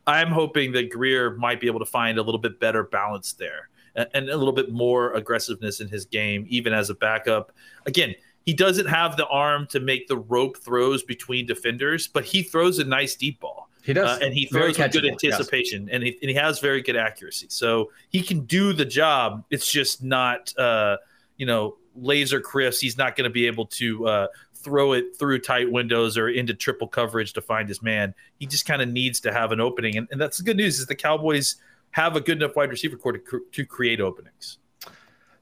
I'm 0.07 0.29
hoping 0.29 0.73
that 0.73 0.89
Grier 0.91 1.37
might 1.37 1.61
be 1.61 1.67
able 1.67 1.81
to 1.81 1.87
find 1.87 2.19
a 2.19 2.23
little 2.23 2.41
bit 2.41 2.59
better 2.59 2.85
balance 2.85 3.35
there 3.35 3.69
and 4.14 4.29
a 4.29 4.37
little 4.37 4.52
bit 4.52 4.70
more 4.70 5.12
aggressiveness 5.14 5.81
in 5.81 5.88
his 5.88 6.05
game, 6.05 6.47
even 6.49 6.73
as 6.73 6.91
a 6.91 6.94
backup. 6.94 7.52
Again, 7.87 8.14
he 8.47 8.55
doesn't 8.55 8.87
have 8.87 9.17
the 9.17 9.26
arm 9.26 9.67
to 9.69 9.81
make 9.81 10.08
the 10.08 10.17
rope 10.17 10.56
throws 10.58 11.02
between 11.02 11.47
defenders, 11.47 12.08
but 12.08 12.25
he 12.25 12.43
throws 12.43 12.79
a 12.79 12.85
nice 12.85 13.14
deep 13.14 13.41
ball. 13.41 13.69
He 13.82 13.93
does, 13.93 14.20
uh, 14.20 14.25
and 14.25 14.35
he 14.35 14.47
throws 14.47 14.79
with 14.79 14.93
good 14.93 15.06
anticipation, 15.06 15.87
yes. 15.87 15.94
and, 15.94 16.02
he, 16.02 16.19
and 16.20 16.31
he 16.31 16.35
has 16.35 16.58
very 16.58 16.82
good 16.82 16.97
accuracy. 16.97 17.47
So 17.49 17.91
he 18.11 18.23
can 18.23 18.41
do 18.41 18.73
the 18.73 18.85
job. 18.85 19.44
It's 19.50 19.70
just 19.70 20.02
not, 20.02 20.56
uh, 20.58 20.99
you 21.38 21.47
know, 21.47 21.76
laser 21.94 22.41
crisp. 22.41 22.82
He's 22.82 22.99
not 22.99 23.17
going 23.17 23.25
to 23.25 23.32
be 23.32 23.47
able 23.47 23.67
to 23.67 24.06
uh, 24.06 24.26
throw 24.55 24.93
it 24.93 25.17
through 25.19 25.38
tight 25.38 25.70
windows 25.70 26.19
or 26.19 26.29
into 26.29 26.52
triple 26.52 26.88
coverage 26.88 27.32
to 27.32 27.41
find 27.41 27.69
his 27.69 27.82
man. 27.82 28.14
He 28.38 28.47
just 28.47 28.67
kind 28.67 28.82
of 28.82 28.88
needs 28.88 29.20
to 29.20 29.32
have 29.32 29.50
an 29.50 29.61
opening, 29.61 29.97
and, 29.97 30.08
and 30.11 30.20
that's 30.20 30.37
the 30.38 30.44
good 30.44 30.58
news 30.58 30.79
is 30.79 30.87
the 30.87 30.94
Cowboys 30.94 31.56
have 31.93 32.17
a 32.17 32.21
good 32.21 32.43
enough 32.43 32.57
wide 32.57 32.71
receiver 32.71 32.97
core 32.97 33.13
to, 33.13 33.43
to 33.53 33.65
create 33.65 34.01
openings. 34.01 34.59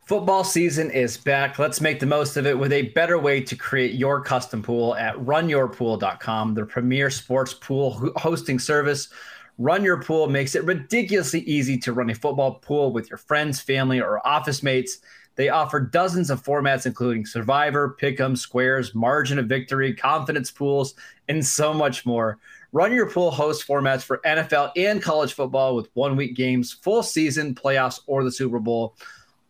Football 0.07 0.43
season 0.43 0.91
is 0.91 1.19
back. 1.19 1.59
Let's 1.59 1.83
make 1.83 2.01
the 2.01 2.07
most 2.07 2.39
of 2.39 2.47
it 2.47 2.59
with 2.59 2.73
a 2.73 2.89
better 2.93 3.19
way 3.19 3.43
to 3.43 3.55
create 3.55 3.95
your 3.95 4.23
custom 4.23 4.63
pool 4.63 4.95
at 4.95 5.15
runyourpool.com, 5.17 6.55
the 6.55 6.65
premier 6.65 7.11
sports 7.11 7.53
pool 7.53 8.11
hosting 8.17 8.59
service. 8.59 9.09
Run 9.59 9.85
Your 9.85 10.01
Pool 10.01 10.29
makes 10.29 10.55
it 10.55 10.65
ridiculously 10.65 11.41
easy 11.41 11.77
to 11.79 11.93
run 11.93 12.09
a 12.09 12.15
football 12.15 12.55
pool 12.55 12.93
with 12.93 13.11
your 13.11 13.19
friends, 13.19 13.61
family, 13.61 14.01
or 14.01 14.27
office 14.27 14.63
mates. 14.63 14.99
They 15.35 15.51
offer 15.51 15.79
dozens 15.79 16.31
of 16.31 16.43
formats, 16.43 16.87
including 16.87 17.27
Survivor, 17.27 17.97
Pick'em, 18.01 18.39
Squares, 18.39 18.95
Margin 18.95 19.39
of 19.39 19.47
Victory, 19.47 19.93
Confidence 19.93 20.51
Pools, 20.51 20.95
and 21.29 21.45
so 21.45 21.75
much 21.75 22.07
more. 22.07 22.39
Run 22.73 22.93
Your 22.93 23.09
Pool 23.09 23.31
hosts 23.31 23.65
formats 23.65 24.03
for 24.03 24.21
NFL 24.27 24.73
and 24.77 25.03
college 25.03 25.33
football 25.33 25.75
with 25.75 25.89
one 25.95 26.17
week 26.17 26.37
games, 26.37 26.73
full 26.73 27.03
season, 27.03 27.55
playoffs, 27.55 28.01
or 28.07 28.23
the 28.23 28.31
Super 28.31 28.59
Bowl. 28.59 28.95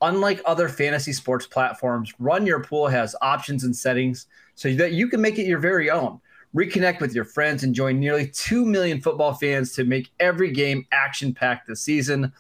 Unlike 0.01 0.43
other 0.47 0.69
fantasy 0.69 1.13
sports 1.13 1.45
platforms, 1.45 2.13
Run 2.21 2.47
Your 2.47 2.63
Pool 2.63 2.87
has 2.87 3.17
options 3.21 3.65
and 3.65 3.75
settings 3.75 4.29
so 4.55 4.73
that 4.75 4.93
you 4.93 5.09
can 5.09 5.21
make 5.21 5.39
it 5.39 5.47
your 5.47 5.59
very 5.59 5.91
own. 5.91 6.21
Reconnect 6.55 7.01
with 7.01 7.13
your 7.13 7.25
friends 7.25 7.65
and 7.65 7.75
join 7.75 7.99
nearly 7.99 8.29
2 8.29 8.65
million 8.65 9.01
football 9.01 9.35
fans 9.35 9.73
to 9.73 9.85
make 9.85 10.13
every 10.21 10.53
game 10.53 10.87
action 10.93 11.35
packed 11.35 11.67
this 11.67 11.83
season. 11.83 12.33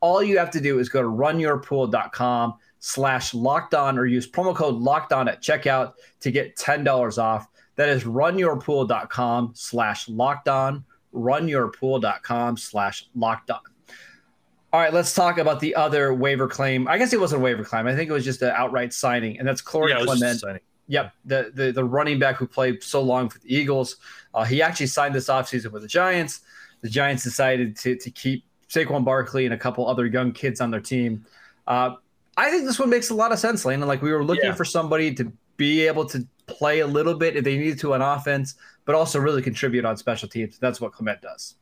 All 0.00 0.22
you 0.22 0.38
have 0.38 0.50
to 0.52 0.60
do 0.60 0.78
is 0.78 0.88
go 0.88 1.02
to 1.02 1.08
runyourpool.com 1.08 2.54
slash 2.80 3.34
locked 3.34 3.74
on 3.74 3.98
or 3.98 4.06
use 4.06 4.28
promo 4.28 4.54
code 4.54 4.74
locked 4.74 5.12
on 5.12 5.28
at 5.28 5.42
checkout 5.42 5.92
to 6.20 6.30
get 6.30 6.56
$10 6.56 7.18
off. 7.18 7.46
That 7.76 7.88
is 7.88 8.04
runyourpool.com 8.04 9.52
slash 9.54 10.08
locked 10.08 10.48
on, 10.48 10.84
runyourpool.com 11.14 12.56
slash 12.56 13.08
locked 13.14 13.50
on. 13.50 13.60
All 14.72 14.80
right, 14.80 14.92
let's 14.92 15.14
talk 15.14 15.38
about 15.38 15.60
the 15.60 15.74
other 15.74 16.14
waiver 16.14 16.48
claim. 16.48 16.88
I 16.88 16.96
guess 16.96 17.12
it 17.12 17.20
wasn't 17.20 17.42
a 17.42 17.44
waiver 17.44 17.64
claim. 17.64 17.86
I 17.86 17.94
think 17.94 18.08
it 18.08 18.12
was 18.12 18.24
just 18.24 18.40
an 18.40 18.52
outright 18.56 18.94
signing, 18.94 19.38
and 19.38 19.46
that's 19.46 19.60
Corey 19.60 19.92
yeah, 19.92 20.02
Clement. 20.02 20.42
Yep, 20.88 21.12
the, 21.24 21.52
the 21.54 21.72
the 21.72 21.84
running 21.84 22.18
back 22.18 22.36
who 22.36 22.46
played 22.46 22.82
so 22.82 23.00
long 23.00 23.28
for 23.28 23.38
the 23.38 23.54
Eagles. 23.54 23.96
Uh, 24.34 24.44
he 24.44 24.62
actually 24.62 24.86
signed 24.86 25.14
this 25.14 25.28
offseason 25.28 25.72
with 25.72 25.82
the 25.82 25.88
Giants. 25.88 26.40
The 26.80 26.88
Giants 26.88 27.22
decided 27.22 27.76
to, 27.78 27.96
to 27.96 28.10
keep 28.10 28.44
Saquon 28.68 29.04
Barkley 29.04 29.44
and 29.44 29.54
a 29.54 29.58
couple 29.58 29.86
other 29.86 30.06
young 30.06 30.32
kids 30.32 30.60
on 30.60 30.70
their 30.70 30.80
team. 30.80 31.24
Uh, 31.66 31.96
I 32.36 32.50
think 32.50 32.64
this 32.64 32.78
one 32.78 32.90
makes 32.90 33.10
a 33.10 33.14
lot 33.14 33.30
of 33.30 33.38
sense, 33.38 33.64
Landon. 33.64 33.86
Like 33.86 34.02
we 34.02 34.10
were 34.10 34.24
looking 34.24 34.46
yeah. 34.46 34.54
for 34.54 34.64
somebody 34.64 35.14
to 35.14 35.30
be 35.56 35.86
able 35.86 36.06
to 36.06 36.26
play 36.52 36.80
a 36.80 36.86
little 36.86 37.14
bit 37.14 37.36
if 37.36 37.44
they 37.44 37.56
needed 37.56 37.78
to 37.80 37.94
on 37.94 38.02
offense, 38.02 38.54
but 38.84 38.94
also 38.94 39.18
really 39.18 39.42
contribute 39.42 39.84
on 39.84 39.96
special 39.96 40.28
teams. 40.28 40.58
That's 40.58 40.80
what 40.80 40.92
Clement 40.92 41.20
does. 41.20 41.54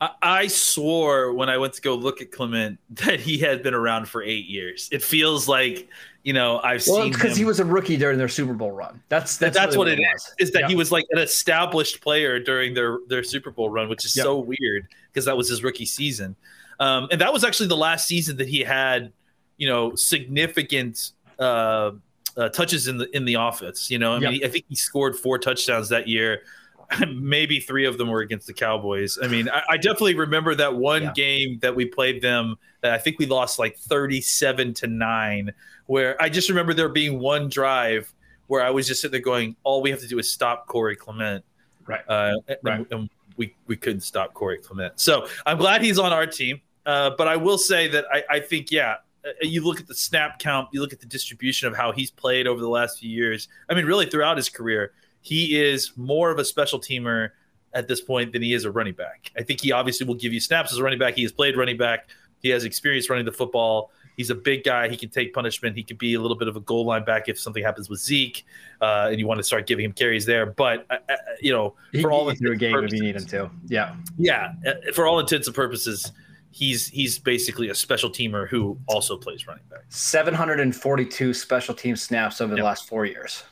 I, 0.00 0.46
swore 0.48 1.32
when 1.32 1.48
I 1.48 1.56
went 1.56 1.72
to 1.74 1.80
go 1.80 1.94
look 1.94 2.20
at 2.20 2.30
Clement 2.30 2.78
that 2.90 3.20
he 3.20 3.38
had 3.38 3.62
been 3.62 3.74
around 3.74 4.08
for 4.08 4.22
eight 4.22 4.46
years. 4.46 4.88
It 4.92 5.02
feels 5.02 5.48
like 5.48 5.88
you 6.22 6.32
know 6.32 6.58
I've 6.58 6.84
well, 6.86 7.02
seen 7.02 7.12
because 7.12 7.36
he 7.36 7.44
was 7.44 7.60
a 7.60 7.64
rookie 7.64 7.96
during 7.96 8.18
their 8.18 8.28
Super 8.28 8.52
Bowl 8.52 8.72
run. 8.72 9.00
That's 9.08 9.38
that's, 9.38 9.56
that's 9.56 9.76
really 9.76 9.92
what, 9.92 9.98
what 9.98 9.98
it 9.98 10.16
is. 10.16 10.34
Is 10.38 10.50
that 10.52 10.68
he 10.68 10.76
was 10.76 10.92
like 10.92 11.04
an 11.10 11.18
established 11.18 12.00
player 12.00 12.38
during 12.38 12.74
their 12.74 12.98
their 13.08 13.22
Super 13.22 13.50
Bowl 13.50 13.70
run, 13.70 13.88
which 13.88 14.04
is 14.04 14.14
yep. 14.16 14.24
so 14.24 14.38
weird 14.38 14.88
because 15.12 15.24
that 15.24 15.36
was 15.36 15.48
his 15.48 15.62
rookie 15.62 15.86
season, 15.86 16.36
um, 16.80 17.08
and 17.10 17.20
that 17.20 17.32
was 17.32 17.44
actually 17.44 17.68
the 17.68 17.76
last 17.76 18.06
season 18.06 18.36
that 18.36 18.48
he 18.48 18.60
had 18.60 19.12
you 19.56 19.68
know 19.68 19.94
significant 19.94 21.12
uh, 21.38 21.92
uh, 22.36 22.48
touches 22.48 22.88
in 22.88 22.98
the 22.98 23.14
in 23.16 23.24
the 23.24 23.34
offense. 23.34 23.90
You 23.90 23.98
know, 23.98 24.14
I 24.14 24.18
mean, 24.18 24.44
I 24.44 24.48
think 24.48 24.64
he 24.68 24.74
scored 24.74 25.16
four 25.16 25.38
touchdowns 25.38 25.88
that 25.88 26.08
year. 26.08 26.42
Maybe 27.08 27.58
three 27.58 27.84
of 27.84 27.98
them 27.98 28.08
were 28.08 28.20
against 28.20 28.46
the 28.46 28.52
Cowboys. 28.52 29.18
I 29.20 29.26
mean, 29.26 29.48
I, 29.48 29.62
I 29.70 29.76
definitely 29.76 30.14
remember 30.14 30.54
that 30.54 30.76
one 30.76 31.02
yeah. 31.02 31.12
game 31.14 31.58
that 31.60 31.74
we 31.74 31.86
played 31.86 32.22
them. 32.22 32.56
That 32.82 32.92
I 32.92 32.98
think 32.98 33.18
we 33.18 33.26
lost 33.26 33.58
like 33.58 33.76
thirty-seven 33.76 34.74
to 34.74 34.86
nine. 34.86 35.52
Where 35.86 36.20
I 36.22 36.28
just 36.28 36.48
remember 36.48 36.74
there 36.74 36.88
being 36.88 37.18
one 37.18 37.48
drive 37.48 38.12
where 38.48 38.62
I 38.62 38.70
was 38.70 38.86
just 38.86 39.00
sitting 39.00 39.12
there 39.12 39.20
going, 39.20 39.56
"All 39.64 39.82
we 39.82 39.90
have 39.90 40.00
to 40.00 40.08
do 40.08 40.18
is 40.18 40.30
stop 40.30 40.66
Corey 40.66 40.96
Clement." 40.96 41.44
Right. 41.86 42.02
Uh, 42.08 42.34
right. 42.62 42.78
And, 42.78 42.86
and 42.90 43.10
we 43.36 43.54
we 43.66 43.76
couldn't 43.76 44.02
stop 44.02 44.34
Corey 44.34 44.58
Clement. 44.58 45.00
So 45.00 45.26
I'm 45.44 45.58
glad 45.58 45.82
he's 45.82 45.98
on 45.98 46.12
our 46.12 46.26
team. 46.26 46.60
Uh, 46.86 47.10
but 47.18 47.26
I 47.26 47.36
will 47.36 47.58
say 47.58 47.88
that 47.88 48.04
I, 48.12 48.22
I 48.30 48.40
think, 48.40 48.70
yeah, 48.70 48.96
you 49.42 49.64
look 49.64 49.80
at 49.80 49.86
the 49.86 49.94
snap 49.94 50.38
count, 50.38 50.68
you 50.72 50.80
look 50.80 50.92
at 50.92 51.00
the 51.00 51.06
distribution 51.06 51.68
of 51.68 51.76
how 51.76 51.92
he's 51.92 52.10
played 52.10 52.46
over 52.46 52.60
the 52.60 52.68
last 52.68 52.98
few 52.98 53.10
years. 53.10 53.48
I 53.68 53.74
mean, 53.74 53.86
really 53.86 54.06
throughout 54.06 54.36
his 54.36 54.48
career, 54.48 54.92
he 55.20 55.60
is 55.60 55.92
more 55.96 56.30
of 56.30 56.38
a 56.38 56.44
special 56.44 56.78
teamer 56.78 57.30
at 57.74 57.88
this 57.88 58.00
point 58.00 58.32
than 58.32 58.42
he 58.42 58.54
is 58.54 58.64
a 58.64 58.70
running 58.70 58.94
back. 58.94 59.30
I 59.36 59.42
think 59.42 59.60
he 59.60 59.72
obviously 59.72 60.06
will 60.06 60.14
give 60.14 60.32
you 60.32 60.40
snaps 60.40 60.72
as 60.72 60.78
a 60.78 60.82
running 60.82 60.98
back. 60.98 61.14
He 61.14 61.22
has 61.22 61.32
played 61.32 61.56
running 61.56 61.76
back. 61.76 62.08
He 62.40 62.48
has 62.50 62.64
experience 62.64 63.10
running 63.10 63.24
the 63.24 63.32
football. 63.32 63.90
He's 64.16 64.30
a 64.30 64.34
big 64.34 64.64
guy. 64.64 64.88
He 64.88 64.96
can 64.96 65.10
take 65.10 65.34
punishment. 65.34 65.76
He 65.76 65.82
could 65.82 65.98
be 65.98 66.14
a 66.14 66.20
little 66.20 66.38
bit 66.38 66.48
of 66.48 66.56
a 66.56 66.60
goal 66.60 66.86
line 66.86 67.04
back 67.04 67.28
if 67.28 67.38
something 67.38 67.62
happens 67.62 67.90
with 67.90 68.00
Zeke, 68.00 68.46
uh, 68.80 69.08
and 69.10 69.20
you 69.20 69.26
want 69.26 69.38
to 69.38 69.44
start 69.44 69.66
giving 69.66 69.84
him 69.84 69.92
carries 69.92 70.24
there. 70.24 70.46
But 70.46 70.86
uh, 70.88 70.96
uh, 71.08 71.16
you 71.40 71.52
know, 71.52 71.74
for 71.92 72.00
can 72.00 72.10
all 72.10 72.24
get 72.30 72.40
you 72.40 72.46
through 72.46 72.50
a 72.50 72.54
intents 72.54 72.62
and 72.62 72.74
game 72.74 72.84
if 72.84 72.92
you 72.92 73.00
need 73.00 73.16
him 73.16 73.24
purposes- 73.24 73.30
to. 73.30 73.50
Yeah. 73.66 73.96
yeah, 74.16 74.52
uh, 74.66 74.92
for 74.94 75.06
all 75.06 75.18
intents 75.18 75.48
and 75.48 75.54
purposes, 75.54 76.12
he's 76.56 76.88
he's 76.88 77.18
basically 77.18 77.68
a 77.68 77.74
special 77.74 78.08
teamer 78.08 78.48
who 78.48 78.78
also 78.86 79.14
plays 79.16 79.46
running 79.46 79.64
back. 79.70 79.80
742 79.90 81.34
special 81.34 81.74
team 81.74 81.96
snaps 81.96 82.40
over 82.40 82.52
the 82.52 82.58
Yep. 82.58 82.64
last 82.64 82.88
four 82.88 83.04
years. 83.04 83.44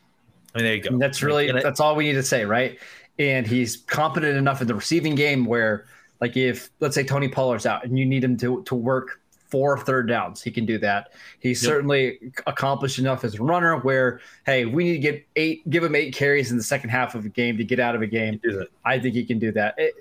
I 0.55 0.59
mean, 0.59 0.65
there 0.65 0.75
you 0.77 0.83
go. 0.83 0.89
And 0.91 1.03
that's 1.03 1.23
really 1.23 1.49
And 1.49 1.59
it- 1.59 1.63
that's 1.65 1.81
all 1.81 1.97
we 1.97 2.05
need 2.05 2.15
to 2.15 2.23
say, 2.23 2.45
right? 2.47 2.79
And 3.19 3.47
he's 3.47 3.77
competent 3.77 4.37
enough 4.39 4.63
in 4.63 4.67
the 4.69 4.75
receiving 4.75 5.15
game 5.15 5.45
where, 5.45 5.85
like, 6.21 6.37
if 6.37 6.71
let's 6.81 6.95
say 6.95 7.05
Tony 7.05 7.29
Pollard's 7.29 7.67
out 7.67 7.85
and 7.85 7.99
you 7.99 8.07
need 8.07 8.25
him 8.25 8.37
to 8.39 8.63
to 8.65 8.75
work 8.75 9.21
four 9.51 9.79
third 9.79 10.09
downs, 10.09 10.43
he 10.43 10.51
can 10.51 10.65
do 10.65 10.79
that. 10.79 11.13
He's 11.41 11.63
Yep. 11.63 11.69
certainly 11.71 12.19
accomplished 12.47 12.99
enough 12.99 13.23
as 13.23 13.35
a 13.35 13.43
runner 13.43 13.77
where, 13.81 14.21
hey, 14.47 14.65
we 14.65 14.83
need 14.85 14.93
to 14.95 14.99
get 14.99 15.27
eight, 15.37 15.69
give 15.71 15.85
him 15.85 15.95
eight 15.95 16.15
carries 16.15 16.51
in 16.51 16.57
the 16.57 16.63
second 16.65 16.89
half 16.91 17.15
of 17.15 17.25
a 17.27 17.29
game 17.29 17.57
to 17.59 17.65
get 17.65 17.79
out 17.79 17.95
of 17.95 18.01
a 18.03 18.07
game. 18.07 18.41
I 18.85 18.99
think 18.99 19.15
he 19.15 19.25
can 19.25 19.39
do 19.39 19.53
that. 19.53 19.75
It, 19.79 19.95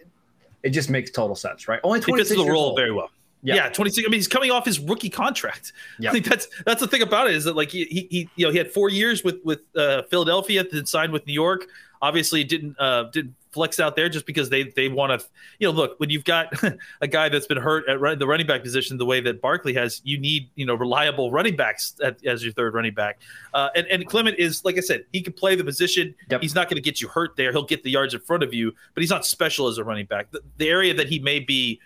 it 0.64 0.70
just 0.70 0.90
makes 0.90 1.12
total 1.12 1.36
sense, 1.36 1.68
right? 1.68 1.80
Only 1.84 2.00
He 2.00 2.06
twenty 2.06 2.24
fits 2.24 2.36
the 2.36 2.46
role 2.46 2.76
very 2.76 2.92
well. 2.92 3.10
Yeah. 3.44 3.56
Yeah. 3.56 3.70
26. 3.70 4.08
I 4.08 4.10
mean, 4.10 4.18
he's 4.18 4.28
coming 4.28 4.52
off 4.52 4.66
his 4.66 4.80
rookie 4.80 5.10
contract. 5.10 5.74
Yeah. 6.00 6.10
I 6.10 6.14
think 6.14 6.26
that's 6.26 6.48
that's 6.66 6.82
the 6.82 6.88
thing 6.88 7.02
about 7.02 7.28
it 7.28 7.36
is 7.36 7.44
that 7.44 7.56
like 7.56 7.70
he, 7.70 7.86
he, 7.86 8.08
he 8.10 8.30
you 8.36 8.46
know 8.46 8.52
he 8.52 8.58
had 8.58 8.72
four 8.72 8.90
years 8.90 9.24
with 9.24 9.38
with 9.44 9.60
uh, 9.76 10.04
Philadelphia, 10.04 10.64
then 10.70 10.86
signed 10.86 11.12
with 11.12 11.28
New 11.28 11.34
York. 11.34 11.68
Obviously, 12.04 12.44
didn't 12.44 12.76
uh, 12.80 13.04
didn't 13.04 13.34
flex 13.54 13.80
out 13.80 13.96
there 13.96 14.10
just 14.10 14.26
because 14.26 14.50
they 14.50 14.64
they 14.64 14.90
want 14.90 15.18
to. 15.18 15.26
You 15.60 15.70
know, 15.70 15.72
look 15.72 15.98
when 16.02 16.10
you've 16.10 16.26
got 16.26 16.54
a 17.02 17.08
guy 17.08 17.30
that's 17.30 17.48
been 17.48 17.58
hurt 17.58 17.88
at 17.88 18.20
the 18.20 18.28
running 18.28 18.46
back 18.46 18.62
position 18.62 18.98
the 18.98 19.06
way 19.06 19.22
that 19.22 19.42
Barkley 19.42 19.74
has, 19.76 20.02
you 20.04 20.20
need 20.20 20.50
you 20.56 20.66
know 20.66 20.76
reliable 20.76 21.32
running 21.32 21.56
backs 21.56 21.96
at, 22.04 22.24
as 22.26 22.44
your 22.44 22.52
third 22.52 22.74
running 22.74 22.94
back. 22.94 23.22
Uh, 23.54 23.70
and 23.74 23.88
and 23.88 24.06
Clement 24.06 24.38
is 24.38 24.66
like 24.66 24.78
I 24.78 24.82
said, 24.82 25.06
he 25.14 25.22
can 25.22 25.32
play 25.32 25.56
the 25.56 25.64
position. 25.64 26.14
Yep. 26.30 26.42
He's 26.42 26.56
not 26.56 26.68
going 26.68 26.76
to 26.76 26.82
get 26.82 27.00
you 27.00 27.08
hurt 27.08 27.38
there. 27.38 27.54
He'll 27.54 27.64
get 27.64 27.84
the 27.84 27.92
yards 27.92 28.14
in 28.14 28.20
front 28.20 28.44
of 28.44 28.54
you, 28.54 28.74
but 28.94 29.02
he's 29.02 29.10
not 29.10 29.26
special 29.26 29.70
as 29.70 29.78
a 29.78 29.84
running 29.86 30.08
back. 30.08 30.30
The, 30.32 30.42
the 30.58 30.68
area 30.68 30.94
that 30.96 31.08
he 31.08 31.20
may 31.20 31.40
be 31.40 31.80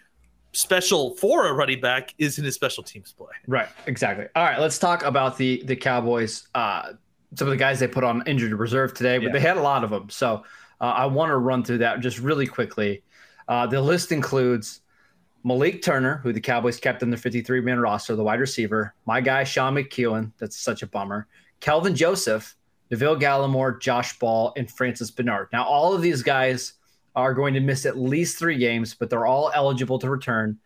special 0.54 1.14
for 1.16 1.46
a 1.46 1.54
running 1.54 1.80
back 1.80 2.16
is 2.18 2.40
in 2.40 2.46
his 2.46 2.56
special 2.56 2.84
teams 2.84 3.12
play. 3.12 3.28
Right, 3.46 3.70
exactly. 3.86 4.26
All 4.36 4.44
right, 4.44 4.60
let's 4.60 4.80
talk 4.80 5.04
about 5.04 5.38
the 5.38 5.62
the 5.66 5.76
Cowboys. 5.76 6.48
Uh, 6.56 6.94
some 7.36 7.48
of 7.48 7.52
the 7.52 7.58
guys 7.58 7.80
they 7.80 7.88
put 7.88 8.04
on 8.04 8.24
injured 8.26 8.54
reserve 8.54 8.94
today, 8.94 9.18
but 9.18 9.28
Yeah. 9.28 9.32
they 9.34 9.40
had 9.40 9.58
a 9.58 9.62
lot 9.62 9.84
of 9.84 9.90
them. 9.90 10.10
So 10.10 10.44
uh, 10.80 10.84
I 10.84 11.06
want 11.08 11.30
to 11.30 11.38
run 11.38 11.64
through 11.64 11.80
that 11.80 12.00
just 12.00 12.20
really 12.20 12.48
quickly. 12.48 13.04
Uh, 13.48 13.66
the 13.68 13.82
list 13.82 14.12
includes 14.12 14.82
Malik 15.44 15.82
Turner, 15.82 16.18
who 16.18 16.34
the 16.34 16.42
Cowboys 16.42 16.80
kept 16.80 17.04
in 17.04 17.10
their 17.10 17.18
53 17.20 17.62
man 17.62 17.80
roster, 17.80 18.16
the 18.16 18.24
wide 18.24 18.40
receiver. 18.40 18.94
My 19.06 19.22
guy 19.22 19.44
Sean 19.44 19.76
McKeon, 19.76 20.32
that's 20.38 20.58
such 20.60 20.84
a 20.84 20.88
bummer. 20.88 21.28
Kelvin 21.60 21.96
Joseph, 21.96 22.56
Neville 22.92 23.20
Gallimore, 23.20 23.80
Josh 23.82 24.18
Ball, 24.20 24.54
and 24.58 24.70
Francis 24.70 25.12
Bernard. 25.12 25.48
Now 25.52 25.66
all 25.66 25.94
of 25.94 26.02
these 26.02 26.22
guys 26.24 26.74
are 27.16 27.34
going 27.34 27.54
to 27.56 27.60
miss 27.60 27.86
at 27.86 27.98
least 27.98 28.38
three 28.38 28.58
games, 28.58 28.94
but 28.94 29.10
they're 29.10 29.26
all 29.26 29.52
eligible 29.56 30.00
to 30.00 30.10
return. 30.10 30.60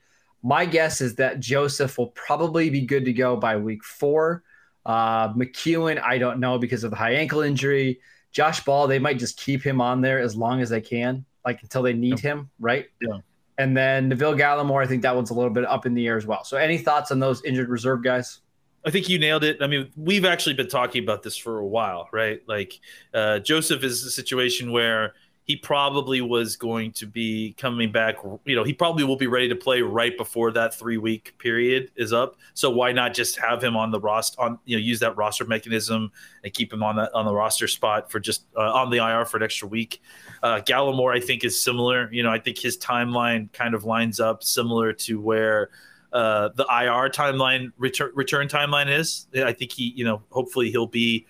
My 0.44 0.66
guess 0.66 1.02
is 1.02 1.16
that 1.16 1.40
Joseph 1.40 1.98
will 1.98 2.08
probably 2.08 2.70
be 2.70 2.82
good 2.82 3.06
to 3.06 3.14
go 3.14 3.36
by 3.38 3.58
week 3.58 3.84
four. 3.84 4.44
Uh, 4.86 5.34
McKeon, 5.34 6.02
I 6.02 6.18
don't 6.18 6.40
know 6.40 6.58
because 6.58 6.84
of 6.84 6.92
the 6.92 6.98
high 6.98 7.14
ankle 7.14 7.42
injury. 7.42 8.00
Josh 8.32 8.64
Ball, 8.64 8.88
they 8.88 9.00
might 9.00 9.20
just 9.20 9.38
keep 9.38 9.62
him 9.62 9.82
on 9.82 10.02
there 10.02 10.20
as 10.20 10.36
long 10.36 10.62
as 10.62 10.70
they 10.70 10.82
can, 10.82 11.26
like 11.46 11.62
until 11.62 11.82
they 11.82 11.94
need 11.94 12.20
him, 12.20 12.50
right? 12.60 12.88
Yeah. 13.02 13.18
And 13.58 13.76
then 13.76 14.10
Neville 14.10 14.36
Gallimore, 14.36 14.84
I 14.84 14.88
think 14.88 15.02
that 15.04 15.16
one's 15.16 15.30
a 15.30 15.34
little 15.34 15.52
bit 15.52 15.66
up 15.66 15.86
in 15.86 15.94
the 15.94 16.08
air 16.08 16.18
as 16.18 16.26
well. 16.26 16.44
So, 16.44 16.58
any 16.58 16.78
thoughts 16.78 17.12
on 17.12 17.20
those 17.20 17.44
injured 17.44 17.70
reserve 17.70 18.04
guys? 18.04 18.40
I 18.86 18.90
think 18.90 19.10
you 19.10 19.20
nailed 19.20 19.44
it. 19.44 19.58
I 19.62 19.68
mean, 19.68 19.92
we've 19.96 20.26
actually 20.26 20.56
been 20.56 20.68
talking 20.68 21.04
about 21.04 21.22
this 21.22 21.38
for 21.38 21.60
a 21.60 21.66
while, 21.66 22.10
right? 22.12 22.42
Like 22.48 22.80
uh, 23.14 23.40
Joseph 23.40 23.84
is 23.84 24.04
a 24.04 24.10
situation 24.10 24.72
where 24.72 25.14
he 25.44 25.56
probably 25.56 26.22
was 26.22 26.56
going 26.56 26.92
to 26.92 27.08
be 27.08 27.54
coming 27.58 27.92
back. 27.92 28.18
You 28.46 28.56
know, 28.56 28.64
he 28.64 28.74
probably 28.74 29.04
will 29.04 29.16
be 29.18 29.28
ready 29.28 29.50
to 29.50 29.56
play 29.56 29.82
right 29.82 30.16
before 30.16 30.52
that 30.52 30.74
three 30.74 30.98
week 30.98 31.34
period 31.40 31.92
is 31.96 32.14
up. 32.14 32.36
So 32.54 32.70
why 32.70 32.92
not 32.92 33.14
just 33.14 33.38
have 33.40 33.64
him 33.64 33.76
on 33.76 33.92
the 33.92 34.00
roster? 34.00 34.40
On 34.40 34.60
you 34.66 34.78
know, 34.78 34.82
use 34.82 35.00
that 35.00 35.18
roster 35.18 35.46
mechanism 35.46 36.12
and 36.44 36.54
keep 36.54 36.72
him 36.72 36.84
on 36.84 36.96
that 36.98 37.12
on 37.14 37.26
the 37.26 37.34
roster 37.34 37.68
spot 37.68 38.12
for 38.12 38.20
just 38.20 38.46
uh, 38.56 38.72
on 38.74 38.92
the 38.92 38.98
IR 38.98 39.26
for 39.26 39.38
an 39.38 39.44
extra 39.44 39.68
week. 39.68 40.02
Uh, 40.44 40.62
Gallimore, 40.62 41.16
I 41.16 41.20
think, 41.20 41.44
is 41.44 41.62
similar. 41.62 42.12
You 42.14 42.24
know, 42.24 42.32
I 42.32 42.40
think 42.40 42.60
his 42.60 42.78
timeline 42.78 43.52
kind 43.52 43.74
of 43.74 43.84
lines 43.84 44.20
up 44.20 44.44
similar 44.44 44.94
to 44.94 45.20
where 45.20 45.70
uh, 46.14 46.50
the 46.56 46.64
IR 46.64 47.10
timeline 47.10 47.72
return 47.78 48.12
return 48.14 48.48
timeline 48.48 48.96
is. 48.96 49.28
I 49.36 49.54
think 49.54 49.72
he, 49.72 49.92
you 49.96 50.06
know, 50.06 50.22
hopefully 50.30 50.70
he'll 50.70 50.88
be 50.88 51.26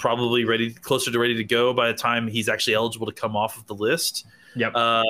probably 0.00 0.44
ready 0.44 0.72
closer 0.72 1.12
to 1.12 1.18
ready 1.18 1.36
to 1.36 1.44
go 1.44 1.72
by 1.72 1.86
the 1.86 1.94
time 1.94 2.26
he's 2.26 2.48
actually 2.48 2.74
eligible 2.74 3.06
to 3.06 3.12
come 3.12 3.36
off 3.36 3.56
of 3.56 3.66
the 3.66 3.74
list. 3.74 4.26
Yep. 4.56 4.72
Uh, 4.74 5.04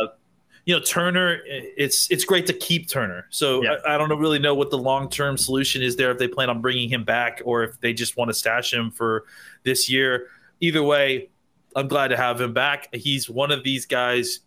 you 0.67 0.75
know, 0.75 0.83
Turner, 0.83 1.41
it's 1.47 2.11
it's 2.11 2.25
great 2.25 2.47
to 2.47 2.53
keep 2.53 2.89
Turner. 2.89 3.27
So 3.31 3.63
Yeah. 3.63 3.77
I, 3.87 3.95
I 3.95 3.99
don't 3.99 4.11
really 4.19 4.39
know 4.39 4.55
what 4.55 4.71
the 4.71 4.77
long 4.77 5.09
term 5.09 5.39
solution 5.39 5.81
is 5.81 5.97
there 5.97 6.11
if 6.11 6.19
they 6.19 6.29
plan 6.29 6.51
on 6.51 6.61
bringing 6.61 6.91
him 6.91 7.05
back 7.05 7.41
or 7.45 7.63
if 7.65 7.81
they 7.81 7.95
just 7.95 8.19
want 8.19 8.29
to 8.29 8.35
stash 8.35 8.73
him 8.75 8.91
for 8.91 9.25
this 9.63 9.89
year. 9.89 10.27
Either 10.61 10.83
way, 10.83 11.31
I'm 11.75 11.89
glad 11.89 12.09
to 12.09 12.17
have 12.17 12.41
him 12.41 12.53
back. 12.53 12.95
He's 12.95 13.31
one 13.31 13.51
of 13.51 13.65
these 13.65 13.87
guys. 13.87 14.41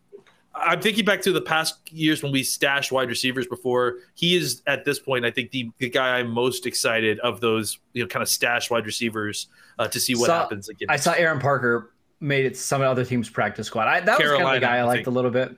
I'm 0.55 0.81
thinking 0.81 1.03
back 1.05 1.21
to 1.23 1.31
the 1.31 1.41
past 1.41 1.79
years 1.91 2.21
when 2.21 2.31
we 2.31 2.43
stashed 2.43 2.91
wide 2.91 3.09
receivers 3.09 3.47
before. 3.47 3.95
He 4.13 4.35
is 4.35 4.61
at 4.67 4.85
this 4.85 4.99
point, 4.99 5.25
I 5.25 5.31
think, 5.31 5.51
the, 5.51 5.71
the 5.79 5.89
guy 5.89 6.19
I'm 6.19 6.29
most 6.29 6.65
excited 6.67 7.19
of 7.21 7.41
those, 7.41 7.79
you 7.93 8.03
know, 8.03 8.07
kind 8.07 8.21
of 8.21 8.29
stash 8.29 8.69
wide 8.69 8.85
receivers 8.85 9.47
uh, 9.79 9.87
to 9.87 9.99
see 9.99 10.13
what 10.15 10.27
Saw- 10.27 10.39
happens 10.41 10.69
again. 10.69 10.87
I 10.91 10.97
saw 10.97 11.13
Aaron 11.13 11.39
Parker 11.39 11.93
made 12.19 12.45
it 12.45 12.53
to 12.53 12.59
some 12.59 12.81
other 12.81 13.03
team's 13.03 13.29
practice 13.29 13.67
squad. 13.67 13.87
I, 13.87 13.99
that 14.01 14.05
was 14.05 14.17
kind 14.17 14.21
of 14.31 14.37
Carolina, 14.37 14.59
the 14.59 14.65
guy 14.65 14.75
I 14.75 14.79
I 14.79 14.83
liked 14.83 14.97
think. 14.99 15.07
a 15.07 15.11
little 15.11 15.31
bit, 15.31 15.57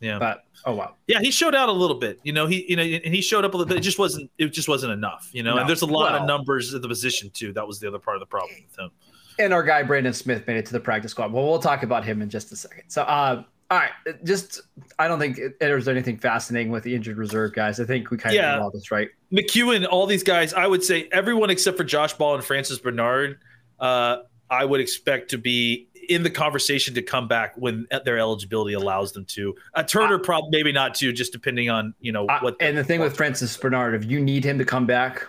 yeah, 0.00 0.18
but 0.18 0.44
oh 0.66 0.74
wow. 0.74 0.94
yeah, 1.06 1.20
he 1.20 1.30
showed 1.30 1.54
out 1.54 1.68
a 1.70 1.72
little 1.72 1.96
bit. 1.98 2.20
You 2.22 2.32
know, 2.34 2.46
he 2.46 2.66
you 2.68 2.76
know, 2.76 2.82
and 2.82 3.14
he 3.14 3.22
showed 3.22 3.44
up 3.46 3.54
a 3.54 3.56
little 3.56 3.68
bit. 3.68 3.78
It 3.78 3.82
just 3.82 3.98
wasn't. 3.98 4.30
It 4.36 4.48
just 4.48 4.68
wasn't 4.68 4.92
enough. 4.92 5.30
You 5.32 5.42
know, 5.42 5.54
No. 5.54 5.60
and 5.62 5.68
there's 5.68 5.82
a 5.82 5.86
lot 5.86 6.12
Well- 6.12 6.20
of 6.22 6.26
numbers 6.28 6.74
in 6.74 6.82
the 6.82 6.88
position 6.88 7.30
too. 7.30 7.52
That 7.54 7.66
was 7.66 7.80
the 7.80 7.88
other 7.88 7.98
part 7.98 8.16
of 8.16 8.20
the 8.20 8.26
problem 8.26 8.52
with 8.68 8.78
him. 8.78 8.90
and 9.38 9.52
our 9.54 9.62
guy 9.62 9.82
Brandon 9.82 10.12
Smith 10.12 10.46
made 10.46 10.58
it 10.58 10.66
to 10.66 10.72
the 10.74 10.80
practice 10.80 11.12
squad. 11.12 11.32
Well, 11.32 11.44
we'll 11.48 11.58
talk 11.58 11.82
about 11.82 12.04
him 12.04 12.20
in 12.22 12.28
just 12.28 12.52
a 12.52 12.56
second. 12.56 12.84
So, 12.88 13.02
uh, 13.02 13.42
all 13.70 13.78
right, 13.78 13.90
just 14.24 14.60
I 14.98 15.08
don't 15.08 15.18
think 15.18 15.38
there's 15.60 15.88
anything 15.88 16.18
fascinating 16.18 16.70
with 16.70 16.84
the 16.84 16.94
injured 16.94 17.16
reserve 17.16 17.52
guys. 17.52 17.80
I 17.80 17.84
think 17.84 18.10
we 18.10 18.16
kind 18.18 18.34
Yeah. 18.34 18.54
of 18.54 18.58
know 18.58 18.64
all 18.66 18.70
this, 18.70 18.90
right? 18.90 19.08
McKeon, 19.32 19.86
all 19.90 20.06
these 20.06 20.22
guys, 20.22 20.54
I 20.54 20.66
would 20.66 20.84
say 20.84 21.08
everyone 21.12 21.50
except 21.50 21.76
for 21.76 21.84
Josh 21.84 22.12
Ball 22.14 22.36
and 22.36 22.44
Francis 22.44 22.78
Bernard, 22.78 23.38
uh, 23.80 24.18
I 24.48 24.64
would 24.64 24.80
expect 24.80 25.30
to 25.30 25.38
be 25.38 25.88
in 26.08 26.22
the 26.22 26.30
conversation 26.30 26.94
to 26.94 27.02
come 27.02 27.26
back 27.26 27.54
when 27.56 27.88
their 28.04 28.16
eligibility 28.18 28.74
allows 28.74 29.10
them 29.12 29.24
to. 29.24 29.56
Uh, 29.74 29.82
Turner, 29.82 30.20
probably 30.20 30.50
maybe 30.52 30.70
not 30.70 30.94
too, 30.94 31.12
just 31.12 31.32
depending 31.32 31.68
on 31.68 31.92
you 32.00 32.12
know 32.12 32.26
Uh, 32.26 32.38
what. 32.38 32.56
and 32.60 32.78
the 32.78 32.84
thing 32.84 33.00
with 33.00 33.16
Francis 33.16 33.56
Bernard, 33.56 33.94
if 33.96 34.08
you 34.08 34.20
need 34.20 34.44
him 34.44 34.58
to 34.58 34.64
come 34.64 34.86
back, 34.86 35.26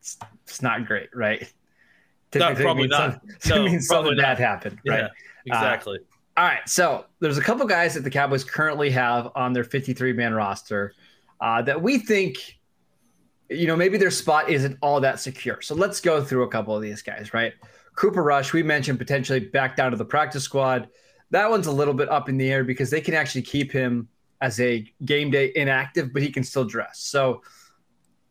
it's, 0.00 0.16
it's 0.46 0.62
not 0.62 0.86
great, 0.86 1.10
right? 1.14 1.40
No, 2.34 2.40
Typically 2.48 2.62
it 2.62 2.64
probably 2.64 2.86
not. 2.88 3.12
some- 3.12 3.20
it 3.28 3.46
No, 3.46 3.54
probably 3.56 3.78
something 3.80 4.16
not. 4.16 4.22
bad 4.22 4.38
happened, 4.38 4.78
yeah, 4.84 4.92
right? 5.02 5.10
exactly. 5.44 5.98
All 6.36 6.44
right, 6.44 6.68
so 6.68 7.04
there's 7.20 7.38
a 7.38 7.42
couple 7.42 7.64
guys 7.64 7.94
that 7.94 8.02
the 8.02 8.10
Cowboys 8.10 8.42
currently 8.42 8.90
have 8.90 9.30
on 9.36 9.52
their 9.52 9.62
53 9.62 10.12
man 10.14 10.34
roster 10.34 10.92
uh, 11.40 11.62
that 11.62 11.80
we 11.80 11.98
think, 11.98 12.58
you 13.48 13.68
know, 13.68 13.76
maybe 13.76 13.98
their 13.98 14.10
spot 14.10 14.48
isn't 14.48 14.76
all 14.82 15.00
that 15.00 15.20
secure. 15.20 15.62
So 15.62 15.76
let's 15.76 16.00
go 16.00 16.24
through 16.24 16.42
a 16.42 16.48
couple 16.48 16.74
of 16.74 16.82
these 16.82 17.02
guys, 17.02 17.32
right? 17.32 17.52
Cooper 17.94 18.24
Rush, 18.24 18.52
we 18.52 18.64
mentioned 18.64 18.98
potentially 18.98 19.38
back 19.38 19.76
down 19.76 19.92
to 19.92 19.96
the 19.96 20.04
practice 20.04 20.42
squad. 20.42 20.88
That 21.30 21.48
one's 21.48 21.68
a 21.68 21.72
little 21.72 21.94
bit 21.94 22.08
up 22.08 22.28
in 22.28 22.36
the 22.36 22.50
air 22.50 22.64
because 22.64 22.90
they 22.90 23.00
can 23.00 23.14
actually 23.14 23.42
keep 23.42 23.70
him 23.70 24.08
as 24.40 24.58
a 24.58 24.84
game 25.04 25.30
day 25.30 25.52
inactive, 25.54 26.12
but 26.12 26.20
he 26.20 26.32
can 26.32 26.42
still 26.42 26.64
dress. 26.64 26.98
So 26.98 27.42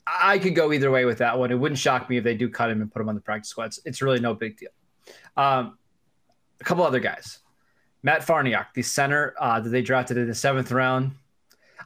I 0.06 0.40
could 0.40 0.56
go 0.56 0.74
either 0.74 0.92
way 0.92 1.06
with 1.06 1.20
that 1.20 1.40
one. 1.40 1.52
It 1.52 1.56
wouldn't 1.56 1.80
shock 1.80 2.10
me 2.10 2.18
if 2.18 2.26
they 2.26 2.36
do 2.36 2.50
cut 2.50 2.70
him 2.70 2.82
and 2.82 2.92
put 2.92 3.02
him 3.02 3.08
on 3.08 3.16
the 3.16 3.22
practice 3.22 3.50
squad. 3.50 3.66
It's, 3.68 3.80
it's 3.86 4.02
really 4.02 4.20
no 4.20 4.34
big 4.34 4.58
deal. 4.58 4.72
Um, 5.38 5.78
a 6.60 6.64
couple 6.66 6.84
other 6.84 7.00
guys. 7.00 7.40
Matt 8.04 8.22
Farniok, 8.22 8.68
the 8.74 8.82
center 8.82 9.34
uh, 9.40 9.60
that 9.60 9.70
they 9.70 9.82
drafted 9.82 10.18
in 10.18 10.28
the 10.28 10.36
seventh 10.36 10.72
round. 10.72 11.12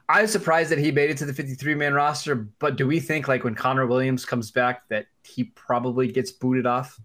I 0.08 0.22
was 0.22 0.32
surprised 0.32 0.70
that 0.70 0.78
he 0.78 0.90
made 0.90 1.10
it 1.10 1.18
to 1.18 1.26
the 1.26 1.32
53 1.34 1.74
man 1.74 1.94
roster, 1.94 2.34
but 2.34 2.76
do 2.76 2.86
we 2.86 2.98
think 2.98 3.28
like 3.28 3.44
when 3.44 3.54
Connor 3.54 3.86
Williams 3.86 4.24
comes 4.24 4.50
back 4.50 4.88
that 4.88 5.06
he 5.22 5.44
probably 5.44 6.10
gets 6.10 6.30
booted 6.32 6.66
off? 6.66 6.98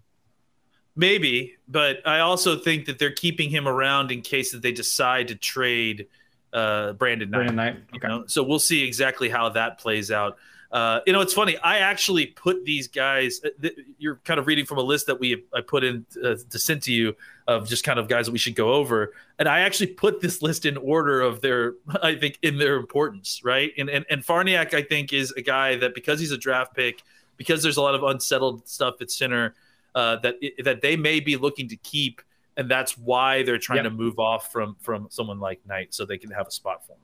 Maybe, 0.96 1.54
but 1.68 1.98
I 2.06 2.20
also 2.20 2.56
think 2.56 2.86
that 2.86 2.98
they're 2.98 3.12
keeping 3.12 3.50
him 3.50 3.66
around 3.66 4.12
in 4.12 4.22
case 4.22 4.52
that 4.52 4.62
they 4.62 4.72
decide 4.72 5.28
to 5.28 5.34
trade 5.34 6.06
uh, 6.52 6.92
Brandon 6.92 7.30
Knight. 7.30 7.36
Brandon 7.38 7.56
Knight. 7.56 7.76
you 7.92 7.96
Okay. 7.98 8.08
know? 8.08 8.24
So 8.26 8.42
we'll 8.44 8.60
see 8.60 8.84
exactly 8.86 9.28
how 9.28 9.48
that 9.50 9.78
plays 9.78 10.10
out. 10.12 10.38
Uh, 10.74 10.98
you 11.06 11.12
know, 11.12 11.20
it's 11.20 11.32
funny. 11.32 11.56
I 11.58 11.78
actually 11.78 12.26
put 12.26 12.64
these 12.64 12.88
guys. 12.88 13.40
uh, 13.44 13.50
th- 13.62 13.78
You're 13.98 14.16
kind 14.24 14.40
of 14.40 14.48
reading 14.48 14.66
from 14.66 14.78
a 14.78 14.82
list 14.82 15.06
that 15.06 15.20
we 15.20 15.44
I 15.54 15.60
put 15.60 15.84
in 15.84 16.04
uh, 16.22 16.34
to 16.50 16.58
send 16.58 16.82
to 16.82 16.92
you 16.92 17.14
of 17.46 17.68
just 17.68 17.84
kind 17.84 17.98
of 18.00 18.08
guys 18.08 18.26
that 18.26 18.32
we 18.32 18.38
should 18.38 18.56
go 18.56 18.72
over, 18.72 19.12
and 19.38 19.48
I 19.48 19.60
actually 19.60 19.86
put 19.88 20.20
this 20.20 20.42
list 20.42 20.66
in 20.66 20.76
order 20.76 21.20
of 21.20 21.40
their, 21.42 21.74
I 22.02 22.16
think, 22.16 22.40
in 22.42 22.58
their 22.58 22.76
importance, 22.76 23.40
right? 23.44 23.70
And 23.78 23.88
and 23.88 24.04
and 24.10 24.22
Farniok, 24.26 24.74
I 24.74 24.82
think, 24.82 25.12
is 25.12 25.30
a 25.32 25.42
guy 25.42 25.76
that 25.76 25.94
because 25.94 26.18
he's 26.18 26.32
a 26.32 26.38
draft 26.38 26.74
pick, 26.74 27.02
because 27.36 27.62
there's 27.62 27.76
a 27.76 27.82
lot 27.82 27.94
of 27.94 28.02
unsettled 28.02 28.66
stuff 28.68 28.96
at 29.00 29.12
center, 29.12 29.54
uh, 29.94 30.16
that 30.24 30.34
that 30.64 30.80
they 30.82 30.96
may 30.96 31.20
be 31.20 31.36
looking 31.36 31.68
to 31.68 31.76
keep, 31.76 32.20
and 32.56 32.68
that's 32.68 32.98
why 32.98 33.44
they're 33.44 33.58
trying 33.58 33.84
Yep. 33.84 33.92
to 33.92 33.96
move 33.96 34.18
off 34.18 34.50
from 34.50 34.74
from 34.80 35.06
someone 35.08 35.38
like 35.38 35.60
Knight 35.68 35.94
so 35.94 36.04
they 36.04 36.18
can 36.18 36.32
have 36.32 36.48
a 36.48 36.50
spot 36.50 36.84
for 36.84 36.94
him. 36.94 36.98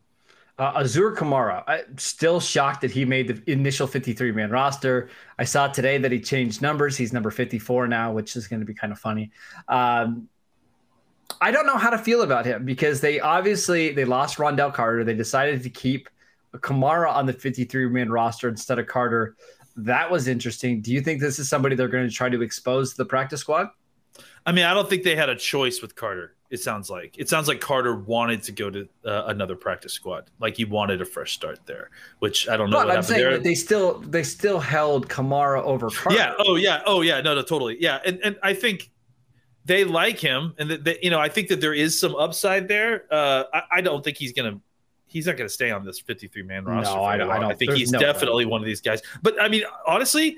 Uh, 0.61 0.83
Azur 0.83 1.17
Kamara, 1.17 1.64
I'm 1.67 1.97
still 1.97 2.38
shocked 2.38 2.83
that 2.83 2.90
he 2.90 3.07
made 3.07 3.29
the 3.29 3.50
initial 3.50 3.87
53 3.87 4.31
man 4.33 4.50
roster. 4.50 5.09
I 5.38 5.45
saw 5.45 5.69
today 5.69 5.97
that 5.97 6.12
he 6.12 6.21
changed 6.21 6.61
numbers. 6.61 6.99
He's 6.99 7.14
number 7.14 7.31
54 7.31 7.88
now, 7.88 8.12
which 8.12 8.37
is 8.37 8.47
going 8.47 8.61
to 8.61 8.67
be 8.67 8.75
kind 8.75 8.93
of 8.93 8.99
funny. 8.99 9.31
Um, 9.69 10.29
I 11.40 11.50
don't 11.50 11.64
know 11.64 11.79
how 11.79 11.88
to 11.88 11.97
feel 11.97 12.21
about 12.21 12.45
him 12.45 12.67
because 12.67 13.00
they 13.00 13.21
obviously 13.21 13.93
they 13.93 14.05
lost 14.05 14.37
Rondell 14.37 14.75
Carter. 14.75 15.02
They 15.02 15.14
decided 15.14 15.62
to 15.62 15.71
keep 15.71 16.11
Kamara 16.52 17.11
on 17.11 17.25
the 17.25 17.33
53 17.33 17.88
man 17.88 18.11
roster 18.11 18.47
instead 18.47 18.79
of 18.79 18.87
Carter. 18.87 19.37
That 19.76 20.11
was 20.11 20.29
interesting. 20.29 20.83
Do 20.83 20.93
you 20.93 21.00
think 21.00 21.23
this 21.23 21.38
is 21.38 21.49
somebody 21.49 21.75
they're 21.75 21.88
going 21.88 22.07
to 22.07 22.14
try 22.14 22.29
to 22.29 22.43
expose 22.43 22.90
to 22.90 22.99
the 22.99 23.07
practice 23.07 23.40
squad? 23.40 23.69
I 24.45 24.52
mean, 24.52 24.67
I 24.67 24.75
don't 24.75 24.90
think 24.90 25.05
they 25.05 25.17
had 25.17 25.31
a 25.31 25.37
choice 25.37 25.81
with 25.81 25.97
Carter. 25.97 26.35
It 26.50 26.61
sounds 26.61 26.90
like 26.90 27.16
it 27.16 27.28
sounds 27.28 27.47
like 27.47 27.61
Carter 27.61 27.95
wanted 27.95 28.42
to 28.42 28.52
go 28.52 28.71
to 28.71 28.88
uh, 29.04 29.25
another 29.28 29.54
practice 29.54 29.92
squad, 29.92 30.30
like 30.40 30.57
he 30.57 30.64
wanted 30.64 31.00
a 31.00 31.04
fresh 31.04 31.33
start 31.33 31.61
there. 31.66 31.90
Which 32.19 32.49
I 32.49 32.57
don't 32.57 32.71
know. 32.71 32.78
But 32.85 32.90
I'm 32.90 33.02
saying 33.04 33.21
there. 33.21 33.30
that 33.35 33.45
they 33.45 33.54
still 33.54 34.00
they 34.00 34.25
still 34.25 34.59
held 34.59 35.09
Kamara 35.09 35.62
over 35.62 35.90
Carter. 35.90 36.19
Yeah. 36.19 36.35
Oh 36.40 36.57
yeah. 36.57 36.83
Oh 36.87 37.02
yeah. 37.02 37.21
No. 37.21 37.37
No. 37.37 37.42
Totally. 37.42 37.76
Yeah. 37.80 38.00
And 38.04 38.19
and 38.25 38.37
I 38.42 38.54
think 38.54 38.90
they 39.64 39.85
like 39.85 40.19
him, 40.19 40.54
and 40.59 40.71
that 40.71 41.04
you 41.04 41.11
know 41.11 41.21
I 41.21 41.28
think 41.28 41.49
that 41.49 41.61
there 41.61 41.75
is 41.75 42.00
some 42.00 42.16
upside 42.16 42.66
there. 42.66 43.04
Uh, 43.12 43.45
I, 43.54 43.62
I 43.73 43.80
don't 43.80 44.02
think 44.02 44.16
he's 44.16 44.33
gonna. 44.33 44.61
He's 45.07 45.26
not 45.26 45.37
going 45.37 45.49
to 45.49 45.52
stay 45.52 45.73
on 45.73 45.85
this 45.85 45.99
53 45.99 46.45
man 46.45 46.64
roster. 46.64 46.92
for 46.92 47.00
I 47.00 47.14
I 47.14 47.16
don't- 47.16 47.30
I 47.33 47.54
think 47.54 47.71
there's 47.71 47.80
he's 47.80 47.90
no 47.92 47.99
definitely 47.99 48.45
one 48.45 48.61
of 48.61 48.64
these 48.64 48.80
guys. 48.80 49.02
But 49.23 49.42
I 49.42 49.49
mean, 49.49 49.64
honestly, 49.85 50.37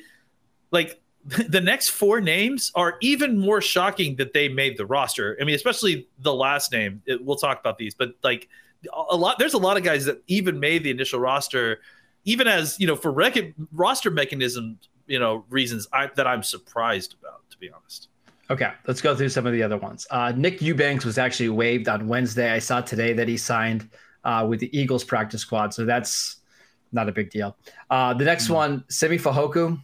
like 0.71 0.99
the 1.49 1.61
next 1.61 1.91
four 1.91 2.21
names 2.21 2.73
are 2.75 2.97
even 3.01 3.39
more 3.39 3.61
shocking 3.61 4.17
that 4.17 4.33
they 4.33 4.49
made 4.49 4.77
the 4.77 4.87
roster. 4.87 5.37
I 5.41 5.45
mean, 5.45 5.55
especially 5.55 6.09
the 6.19 6.35
last 6.35 6.73
name. 6.73 7.03
It, 7.07 7.25
we'll 7.25 7.37
talk 7.37 7.61
about 7.61 7.79
these, 7.79 7.95
but 7.95 8.15
like 8.23 8.49
a 8.93 9.17
lot, 9.17 9.39
there's 9.39 9.55
a 9.55 9.59
lot 9.59 9.77
of 9.77 9.85
guys 9.85 10.05
that 10.07 10.23
even 10.27 10.59
made 10.59 10.83
the 10.83 10.91
initial 10.91 11.21
roster, 11.21 11.81
even 12.25 12.49
as 12.49 12.79
you 12.81 12.87
know, 12.87 12.97
for 12.97 13.13
rec- 13.13 13.55
roster 13.73 14.11
mechanism, 14.11 14.79
you 15.07 15.19
know, 15.19 15.45
reasons 15.49 15.87
I, 15.93 16.09
that 16.17 16.27
I'm 16.27 16.43
surprised 16.43 17.15
about, 17.21 17.49
to 17.51 17.59
be 17.59 17.71
honest. 17.71 18.09
Okay, 18.51 18.73
let's 18.87 19.01
go 19.01 19.15
through 19.15 19.29
some 19.29 19.47
of 19.47 19.53
the 19.53 19.63
other 19.63 19.79
ones. 19.79 20.07
Uh, 20.11 20.33
Nick 20.37 20.61
Eubanks 20.61 21.05
was 21.05 21.19
actually 21.19 21.49
waived 21.49 21.89
on 21.89 22.09
Wednesday. 22.09 22.51
I 22.51 22.59
saw 22.59 22.81
today 22.81 23.13
that 23.13 23.29
he 23.29 23.37
signed 23.37 23.89
uh, 24.25 24.45
with 24.49 24.61
the 24.61 24.77
Eagles 24.77 25.05
practice 25.05 25.41
squad, 25.41 25.73
so 25.73 25.85
that's 25.85 26.39
not 26.91 27.09
a 27.09 27.13
big 27.13 27.31
deal. 27.31 27.57
Uh, 27.89 28.13
the 28.13 28.25
next 28.25 28.51
one, 28.51 28.85
Simi 28.89 29.19
Fehoko. 29.19 29.81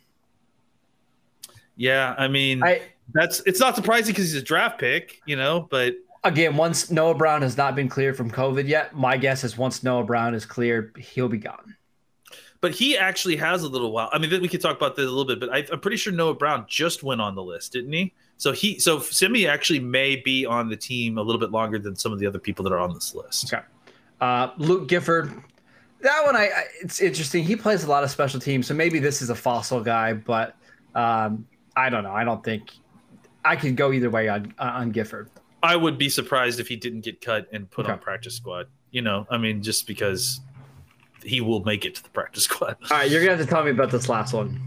Yeah, 1.79 2.15
I 2.19 2.29
mean, 2.29 2.63
I 2.63 2.83
that's 3.15 3.41
it's 3.47 3.61
not 3.61 3.75
surprising 3.77 4.13
because 4.13 4.25
he's 4.33 4.43
a 4.43 4.45
draft 4.45 4.79
pick, 4.79 5.23
you 5.25 5.37
know, 5.37 5.67
but 5.71 5.95
again, 6.25 6.57
once 6.57 6.91
Noah 6.91 7.15
Brown 7.15 7.41
has 7.41 7.57
not 7.57 7.75
been 7.75 7.89
cleared 7.89 8.17
from 8.17 8.31
COVID 8.31 8.69
yet, 8.69 8.95
my 8.95 9.17
guess 9.17 9.45
is 9.45 9.57
once 9.57 9.83
Noah 9.83 10.05
Brown 10.05 10.35
is 10.35 10.45
cleared, 10.45 10.95
he'll 10.99 11.29
be 11.29 11.39
gone. 11.39 11.77
but 12.61 12.73
he 12.73 12.97
actually 12.97 13.37
has 13.37 13.63
a 13.63 13.69
little 13.69 13.93
while. 13.93 14.09
I 14.13 14.19
mean, 14.19 14.31
we 14.41 14.49
could 14.49 14.61
talk 14.61 14.77
about 14.77 14.97
this 14.97 15.07
a 15.07 15.09
little 15.09 15.25
bit, 15.25 15.41
but 15.41 15.51
I, 15.51 15.65
I'm 15.73 15.81
pretty 15.81 15.97
sure 15.97 16.13
Noah 16.13 16.35
Brown 16.35 16.65
just 16.69 17.03
went 17.03 17.21
on 17.21 17.35
the 17.35 17.43
list, 17.43 17.73
didn't 17.73 17.93
he? 17.93 18.13
So 18.37 18.53
he, 18.53 18.79
so 18.79 19.01
Simi 19.01 19.47
actually 19.47 19.81
may 19.81 20.17
be 20.17 20.47
on 20.47 20.69
the 20.69 20.77
team 20.77 21.19
a 21.19 21.23
little 21.23 21.41
bit 21.41 21.51
longer 21.51 21.79
than 21.79 21.97
some 21.97 22.13
of 22.13 22.19
the 22.19 22.27
other 22.27 22.39
people 22.39 22.63
that 22.65 22.73
are 22.73 22.79
on 22.79 22.95
this 22.95 23.15
list. 23.15 23.53
Okay. 23.53 23.63
Uh, 24.21 24.51
Luke 24.59 24.89
Gifford. 24.89 25.33
That 26.01 26.23
one, 26.25 26.37
I, 26.37 26.45
I 26.45 26.65
it's 26.81 27.01
interesting. 27.01 27.43
He 27.43 27.57
plays 27.57 27.85
a 27.85 27.89
lot 27.89 28.05
of 28.05 28.11
special 28.11 28.39
teams, 28.39 28.67
so 28.69 28.75
maybe 28.75 28.99
this 29.01 29.21
is 29.23 29.31
a 29.31 29.35
Fassel 29.35 29.85
guy, 29.85 30.13
but 30.13 30.55
um, 30.95 31.47
I 31.79 31.91
don't 31.91 32.03
know. 32.03 32.13
I 32.13 32.25
don't 32.25 32.43
think 32.43 32.73
I 33.45 33.55
could 33.55 33.77
go 33.77 33.93
either 33.93 34.11
way 34.11 34.29
on 34.29 34.53
on 34.59 34.91
Gifford. 34.91 35.31
I 35.63 35.77
would 35.77 35.97
be 35.97 36.09
surprised 36.09 36.61
if 36.61 36.69
he 36.69 36.77
didn't 36.77 37.01
get 37.01 37.21
cut 37.21 37.49
and 37.53 37.71
put 37.71 37.87
on 37.87 37.99
practice 37.99 38.35
squad. 38.35 38.67
You 38.91 39.03
know, 39.03 39.27
I 39.31 39.39
mean, 39.39 39.63
just 39.63 39.87
because 39.87 40.41
he 41.23 41.41
will 41.41 41.63
make 41.65 41.85
it 41.85 41.95
to 41.97 42.03
the 42.03 42.11
practice 42.11 42.45
squad. 42.45 42.77
All 42.91 42.99
right, 42.99 43.11
you're 43.11 43.21
gonna 43.21 43.37
have 43.37 43.47
to 43.47 43.51
tell 43.51 43.65
me 43.65 43.71
about 43.71 43.91
this 43.91 44.09
last 44.09 44.35
one. 44.35 44.61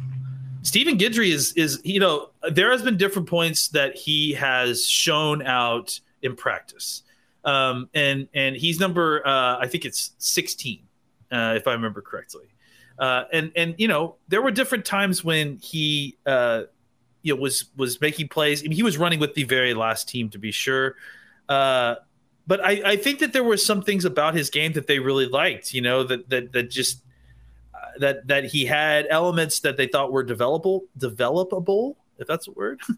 Stephen 0.64 0.98
Guidry 0.98 1.32
is 1.32 1.54
is 1.54 1.82
you 1.84 2.00
know 2.00 2.30
there 2.50 2.72
has 2.72 2.82
been 2.82 2.98
different 2.98 3.28
points 3.28 3.68
that 3.70 3.96
he 3.96 4.34
has 4.34 4.88
shown 4.88 5.42
out 5.42 6.00
in 6.22 6.36
practice, 6.36 7.04
um, 7.44 7.90
and 7.94 8.28
and 8.34 8.56
he's 8.56 8.80
number 8.80 9.26
uh, 9.28 9.58
I 9.60 9.68
think 9.68 9.84
it's 9.84 10.12
sixteen 10.18 10.84
uh, 11.32 11.56
if 11.58 11.68
I 11.68 11.74
remember 11.74 12.02
correctly, 12.02 12.46
uh, 13.00 13.26
and 13.34 13.52
and 13.56 13.76
you 13.78 13.88
know 13.90 14.16
there 14.30 14.42
were 14.42 14.52
different 14.52 14.86
times 14.86 15.24
when 15.24 15.58
he 15.58 16.18
uh, 16.26 16.64
you 17.24 17.36
know 17.36 17.42
was 17.42 17.66
was 17.78 18.00
making 18.02 18.28
plays. 18.30 18.62
I 18.62 18.64
mean, 18.64 18.72
he 18.74 18.84
was 18.84 18.98
running 18.98 19.20
with 19.20 19.34
the 19.36 19.44
very 19.44 19.74
last 19.74 20.08
team 20.10 20.30
to 20.30 20.38
be 20.40 20.52
sure. 20.52 20.96
Uh, 21.50 21.96
but 22.48 22.64
I, 22.66 22.82
I 22.92 22.96
think 22.96 23.20
that 23.20 23.34
there 23.34 23.44
were 23.44 23.58
some 23.58 23.82
things 23.82 24.04
about 24.06 24.34
his 24.34 24.50
game 24.50 24.74
that 24.74 24.88
they 24.88 25.00
really 25.00 25.28
liked, 25.28 25.74
you 25.74 25.82
know, 25.82 26.04
that 26.04 26.30
that 26.30 26.52
that 26.54 26.70
just 26.70 27.04
uh, 27.74 27.78
that 28.00 28.28
that 28.28 28.46
he 28.46 28.66
had 28.66 29.06
elements 29.10 29.60
that 29.62 29.78
they 29.78 29.88
thought 29.88 30.12
were 30.12 30.26
developable, 30.26 30.82
developable, 30.98 31.96
if 32.18 32.28
that's 32.28 32.48
a 32.48 32.52
word. 32.52 32.80
um, 32.90 32.98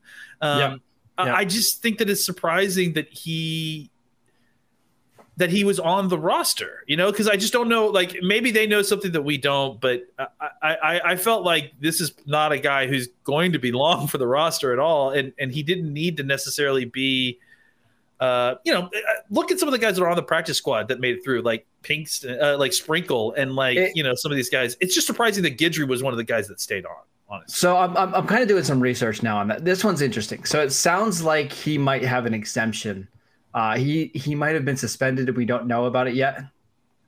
Yeah. 0.60 0.76
I- 1.18 1.26
Yeah. 1.28 1.36
I 1.36 1.46
just 1.46 1.82
think 1.84 2.00
that 2.00 2.10
it's 2.10 2.26
surprising 2.26 2.94
that 2.94 3.08
he 3.10 3.92
that 5.38 5.50
he 5.50 5.64
was 5.64 5.80
on 5.80 6.10
the 6.10 6.18
roster, 6.18 6.84
you 6.88 6.96
know, 6.96 7.12
because 7.12 7.28
I 7.28 7.36
just 7.38 7.54
don't 7.54 7.68
know. 7.68 7.88
Like 7.88 8.18
maybe 8.22 8.52
they 8.52 8.68
know 8.68 8.82
something 8.84 9.12
that 9.14 9.24
we 9.24 9.38
don't, 9.38 9.82
but 9.82 10.04
I, 10.20 10.28
I 10.62 11.02
I 11.12 11.16
felt 11.16 11.44
like 11.44 11.74
this 11.80 12.00
is 12.02 12.12
not 12.26 12.52
a 12.52 12.60
guy 12.60 12.86
who's 12.88 13.08
going 13.24 13.54
to 13.54 13.60
be 13.60 13.72
long 13.72 14.08
for 14.08 14.18
the 14.20 14.28
roster 14.28 14.74
at 14.74 14.80
all, 14.80 15.10
and 15.10 15.34
and 15.40 15.52
he 15.52 15.64
didn't 15.64 15.92
need 15.92 16.18
to 16.18 16.24
necessarily 16.24 16.86
be. 16.86 17.40
Uh, 18.20 18.56
you 18.64 18.74
know, 18.74 18.90
look 19.32 19.52
at 19.52 19.60
some 19.60 19.68
of 19.68 19.74
the 19.74 19.78
guys 19.80 19.98
that 19.98 20.04
are 20.04 20.08
on 20.08 20.16
the 20.16 20.24
practice 20.24 20.56
squad 20.58 20.88
that 20.88 21.00
made 21.02 21.16
it 21.18 21.24
through, 21.26 21.42
like 21.42 21.66
Pinks, 21.82 22.24
uh, 22.24 22.56
like 22.58 22.72
Sprinkle, 22.72 23.34
and 23.34 23.54
like 23.56 23.76
It- 23.76 23.96
you 23.98 24.04
know 24.04 24.16
some 24.16 24.32
of 24.32 24.38
these 24.38 24.50
guys. 24.50 24.78
It's 24.80 24.96
just 24.96 25.08
surprising 25.08 25.44
that 25.44 25.58
Guidry 25.58 25.86
was 25.88 26.02
one 26.04 26.14
of 26.14 26.18
the 26.18 26.24
guys 26.24 26.48
that 26.48 26.62
stayed 26.62 26.86
on. 26.86 26.96
Honestly, 27.28 27.54
So 27.54 27.76
I'm, 27.76 27.98
I'm, 27.98 28.14
I'm 28.14 28.28
kind 28.28 28.42
of 28.44 28.48
doing 28.48 28.64
some 28.64 28.80
research 28.80 29.24
now 29.24 29.38
on 29.40 29.48
that. 29.48 29.66
This 29.66 29.84
one's 29.84 30.02
interesting. 30.02 30.46
So 30.46 30.62
it 30.62 30.72
sounds 30.72 31.24
like 31.24 31.52
he 31.52 31.78
might 31.78 32.04
have 32.04 32.26
an 32.26 32.34
exemption. 32.34 33.08
Uh, 33.54 33.78
he 33.78 34.12
he 34.16 34.34
might 34.36 34.56
have 34.56 34.66
been 34.66 34.78
suspended 34.78 35.36
we 35.38 35.46
don't 35.46 35.68
know 35.68 35.86
about 35.86 36.08
it 36.08 36.16
yet, 36.16 36.42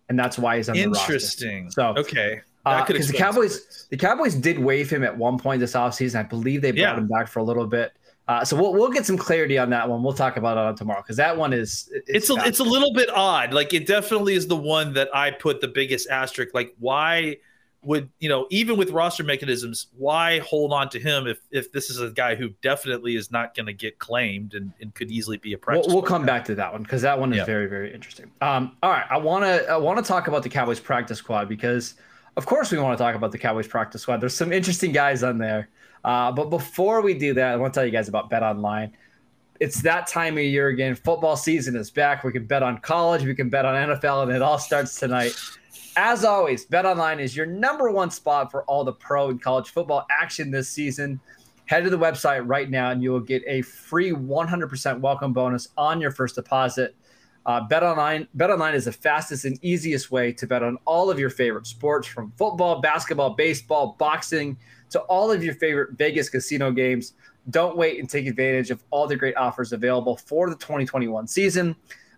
and 0.10 0.18
that's 0.20 0.38
why 0.38 0.58
he's 0.58 0.70
on 0.70 0.76
the 0.76 0.86
roster. 0.86 1.14
interesting. 1.14 1.72
So, 1.72 1.94
okay, 1.98 2.42
because 2.64 3.10
Uh, 3.10 3.12
the 3.12 3.18
Cowboys 3.18 3.88
the 3.90 3.98
Cowboys 3.98 4.36
did 4.36 4.60
waive 4.60 4.90
him 4.90 5.04
at 5.04 5.16
one 5.18 5.38
point 5.40 5.60
this 5.60 5.74
offseason. 5.74 6.20
I 6.20 6.24
believe 6.24 6.62
they 6.62 6.72
brought 6.72 6.80
Yeah. 6.80 6.98
him 6.98 7.08
back 7.08 7.28
for 7.28 7.40
a 7.40 7.44
little 7.44 7.66
bit. 7.68 7.94
Uh, 8.28 8.44
so 8.44 8.56
we'll 8.56 8.74
we'll 8.74 8.90
get 8.92 9.06
some 9.06 9.18
clarity 9.18 9.58
on 9.58 9.70
that 9.70 9.88
one. 9.88 10.02
We'll 10.04 10.14
talk 10.14 10.38
about 10.38 10.58
it 10.58 10.62
on 10.62 10.76
tomorrow 10.76 11.02
because 11.02 11.18
that 11.18 11.36
one 11.38 11.54
is 11.54 11.92
it's 12.08 12.30
a 12.30 12.36
it's 12.46 12.60
a 12.60 12.64
little 12.64 12.94
bit 12.94 13.10
odd. 13.14 13.54
Like 13.54 13.74
it 13.74 13.86
definitely 13.88 14.34
is 14.34 14.48
the 14.48 14.56
one 14.56 14.94
that 14.94 15.10
I 15.16 15.30
put 15.32 15.62
the 15.62 15.68
biggest 15.68 16.10
asterisk. 16.10 16.54
Like 16.54 16.74
why 16.80 17.38
would 17.86 18.10
you 18.20 18.28
know 18.30 18.48
even 18.50 18.78
with 18.78 18.90
roster 18.90 19.24
mechanisms, 19.24 19.88
why 19.98 20.40
hold 20.40 20.74
on 20.74 20.90
to 20.90 21.00
him 21.00 21.28
if 21.28 21.40
if 21.52 21.72
this 21.72 21.90
is 21.90 22.00
a 22.02 22.10
guy 22.10 22.36
who 22.36 22.50
definitely 22.62 23.16
is 23.16 23.32
not 23.32 23.56
going 23.56 23.68
to 23.68 23.74
get 23.74 24.00
claimed 24.00 24.54
and, 24.56 24.74
and 24.82 24.94
could 24.96 25.12
easily 25.12 25.38
be 25.38 25.54
a 25.54 25.56
We'll, 25.56 25.60
practice. 25.60 25.94
we'll 25.94 26.02
come 26.02 26.26
back 26.26 26.44
to 26.46 26.56
that 26.56 26.72
one 26.74 26.84
because 26.84 27.02
that 27.04 27.20
one 27.20 27.32
is 27.32 27.38
Yeah. 27.38 27.46
very 27.46 27.68
very 27.68 27.94
interesting. 27.94 28.32
Um, 28.42 28.76
all 28.84 28.90
right, 28.90 29.06
I 29.10 29.18
want 29.18 29.44
to 29.46 29.68
I 29.70 29.78
want 29.78 29.98
to 30.00 30.04
talk 30.04 30.28
about 30.28 30.44
the 30.44 30.50
Cowboys 30.50 30.80
practice 30.80 31.20
squad 31.20 31.48
because 31.48 31.94
of 32.38 32.46
course 32.46 32.72
we 32.72 32.78
want 32.80 32.98
to 32.98 33.04
talk 33.04 33.16
about 33.16 33.32
the 33.32 33.38
Cowboys 33.38 33.68
practice 33.68 34.02
squad. 34.02 34.20
There's 34.20 34.34
some 34.36 34.52
interesting 34.52 34.92
guys 34.92 35.24
on 35.24 35.38
there. 35.38 35.70
Uh, 36.04 36.32
but 36.32 36.50
before 36.50 37.02
we 37.02 37.14
do 37.14 37.34
that, 37.34 37.54
I 37.54 37.56
want 37.56 37.74
to 37.74 37.80
tell 37.80 37.86
you 37.86 37.92
guys 37.92 38.08
about 38.10 38.30
Bet 38.30 38.44
Online. 38.44 38.92
It's 39.60 39.82
that 39.84 40.06
time 40.08 40.38
of 40.38 40.44
year 40.44 40.68
again. 40.68 40.96
Football 40.96 41.38
season 41.38 41.76
is 41.78 41.90
back. 41.90 42.24
We 42.26 42.32
can 42.34 42.46
bet 42.46 42.62
on 42.62 42.78
college, 42.80 43.24
we 43.24 43.34
can 43.34 43.50
bet 43.50 43.66
on 43.66 43.74
NFL, 43.90 44.24
and 44.24 44.32
it 44.34 44.42
all 44.42 44.60
starts 44.60 45.00
tonight. 45.00 45.34
As 45.98 46.26
always, 46.26 46.66
Bet 46.66 46.86
Online 46.86 47.22
is 47.22 47.38
your 47.38 47.46
number 47.46 47.90
one 47.90 48.12
spot 48.12 48.52
for 48.52 48.66
all 48.66 48.84
the 48.84 48.92
pro 48.92 49.30
and 49.30 49.42
college 49.42 49.70
football 49.70 50.06
action 50.12 50.52
this 50.52 50.68
season. 50.68 51.22
Head 51.68 51.86
to 51.86 51.90
the 51.90 51.98
website 51.98 52.44
right 52.46 52.70
now 52.70 52.92
and 52.92 53.02
you 53.02 53.14
will 53.14 53.22
get 53.22 53.42
a 53.48 53.62
free 53.62 54.12
100% 54.12 55.00
welcome 55.00 55.32
bonus 55.32 55.70
on 55.78 56.02
your 56.02 56.12
first 56.12 56.36
deposit. 56.36 56.98
Uh, 57.46 57.62
bet 57.62 57.82
online, 57.82 58.28
bet 58.34 58.50
online 58.50 58.76
is 58.76 58.86
the 58.86 58.92
fastest 58.92 59.46
and 59.46 59.58
easiest 59.64 60.12
way 60.12 60.34
to 60.34 60.46
bet 60.46 60.64
on 60.64 60.78
all 60.84 61.10
of 61.10 61.18
your 61.18 61.30
favorite 61.30 61.66
sports, 61.66 62.08
from 62.08 62.34
football, 62.38 62.82
basketball, 62.82 63.30
baseball, 63.30 63.96
boxing, 63.98 64.58
to 64.90 65.00
all 65.02 65.32
of 65.32 65.46
your 65.46 65.54
favorite 65.54 65.92
Vegas 65.98 66.28
casino 66.28 66.72
games. 66.72 67.14
Don't 67.52 67.78
wait 67.78 68.00
and 68.00 68.10
take 68.10 68.28
advantage 68.28 68.70
of 68.70 68.84
all 68.90 69.08
the 69.08 69.16
great 69.16 69.38
offers 69.38 69.72
available 69.72 70.18
for 70.18 70.50
the 70.50 70.56
2021 70.58 71.26
season. 71.28 71.74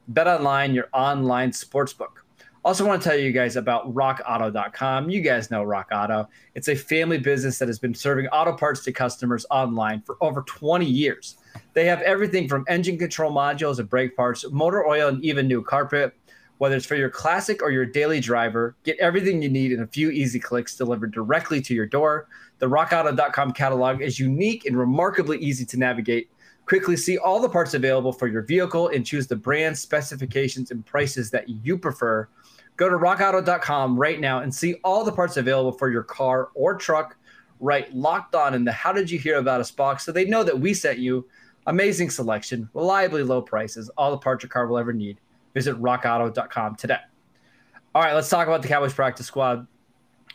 Bet 0.08 0.26
online, 0.26 0.74
your 0.74 0.88
online 0.94 1.52
sportsbook. 1.52 2.24
Also, 2.68 2.86
want 2.86 3.02
to 3.02 3.08
tell 3.08 3.18
you 3.18 3.32
guys 3.32 3.56
about 3.56 3.96
rockauto.com. 3.96 5.10
You 5.10 5.22
guys 5.22 5.50
know 5.50 5.64
Rock 5.64 5.88
Auto. 5.94 6.28
It's 6.54 6.68
a 6.68 6.76
family 6.76 7.18
business 7.18 7.60
that 7.60 7.70
has 7.70 7.80
been 7.80 7.94
serving 7.94 8.28
auto 8.28 8.52
parts 8.52 8.84
to 8.84 8.92
customers 8.92 9.46
online 9.50 10.02
for 10.02 10.18
over 10.20 10.42
20 10.42 10.86
years. 10.86 11.38
They 11.72 11.86
have 11.86 12.02
everything 12.02 12.50
from 12.50 12.66
engine 12.68 12.98
control 12.98 13.32
modules 13.32 13.80
and 13.80 13.90
brake 13.90 14.18
parts, 14.18 14.44
motor 14.52 14.86
oil, 14.86 15.08
and 15.08 15.24
even 15.24 15.48
new 15.48 15.64
carpet. 15.64 16.14
Whether 16.58 16.76
it's 16.76 16.86
for 16.86 16.96
your 16.98 17.10
classic 17.10 17.64
or 17.64 17.72
your 17.72 17.86
daily 17.86 18.20
driver, 18.20 18.76
get 18.84 18.98
everything 19.00 19.42
you 19.42 19.48
need 19.48 19.72
in 19.72 19.84
a 19.84 19.88
few 19.88 20.10
easy 20.10 20.38
clicks 20.38 20.76
delivered 20.76 21.14
directly 21.14 21.62
to 21.62 21.74
your 21.74 21.86
door. 21.86 22.28
The 22.60 22.66
rockauto.com 22.66 23.54
catalog 23.54 24.02
is 24.02 24.20
unique 24.20 24.66
and 24.66 24.78
remarkably 24.78 25.38
easy 25.38 25.64
to 25.64 25.78
navigate. 25.78 26.30
Quickly 26.66 26.98
see 26.98 27.18
all 27.18 27.40
the 27.40 27.48
parts 27.48 27.76
available 27.76 28.12
for 28.12 28.28
your 28.28 28.42
vehicle 28.42 28.90
and 28.90 29.06
choose 29.06 29.26
the 29.26 29.38
brand, 29.38 29.78
specifications, 29.78 30.70
and 30.72 30.86
prices 30.86 31.32
that 31.32 31.48
you 31.48 31.78
prefer. 31.78 32.28
Go 32.78 32.90
to 32.90 32.96
rockauto.com 32.96 33.98
right 33.98 34.20
now 34.20 34.40
and 34.40 34.54
see 34.54 34.76
all 34.84 35.04
the 35.04 35.12
parts 35.12 35.38
available 35.38 35.72
for 35.72 35.90
your 35.90 36.04
car 36.04 36.50
or 36.54 36.76
truck. 36.76 37.18
Right 37.60 37.92
locked 37.94 38.36
on 38.36 38.54
in 38.54 38.64
the 38.64 38.72
How 38.72 38.94
Did 38.94 39.10
You 39.10 39.18
Hear 39.18 39.38
About 39.40 39.60
Us 39.62 39.72
box 39.72 40.06
so 40.06 40.12
they 40.12 40.26
know 40.26 40.44
that 40.44 40.58
we 40.60 40.74
sent 40.76 41.00
you. 41.00 41.26
Amazing 41.66 42.12
selection, 42.12 42.70
reliably 42.74 43.24
low 43.24 43.42
prices, 43.42 43.90
all 43.98 44.12
the 44.12 44.18
parts 44.18 44.44
your 44.44 44.50
car 44.50 44.68
will 44.68 44.78
ever 44.78 44.94
need. 44.94 45.20
Visit 45.54 45.76
rockauto.com 45.82 46.76
today. 46.76 47.00
All 47.96 48.04
right, 48.04 48.14
let's 48.14 48.30
talk 48.30 48.48
about 48.48 48.62
the 48.62 48.68
Cowboys 48.68 48.94
practice 48.94 49.26
squad. 49.26 49.66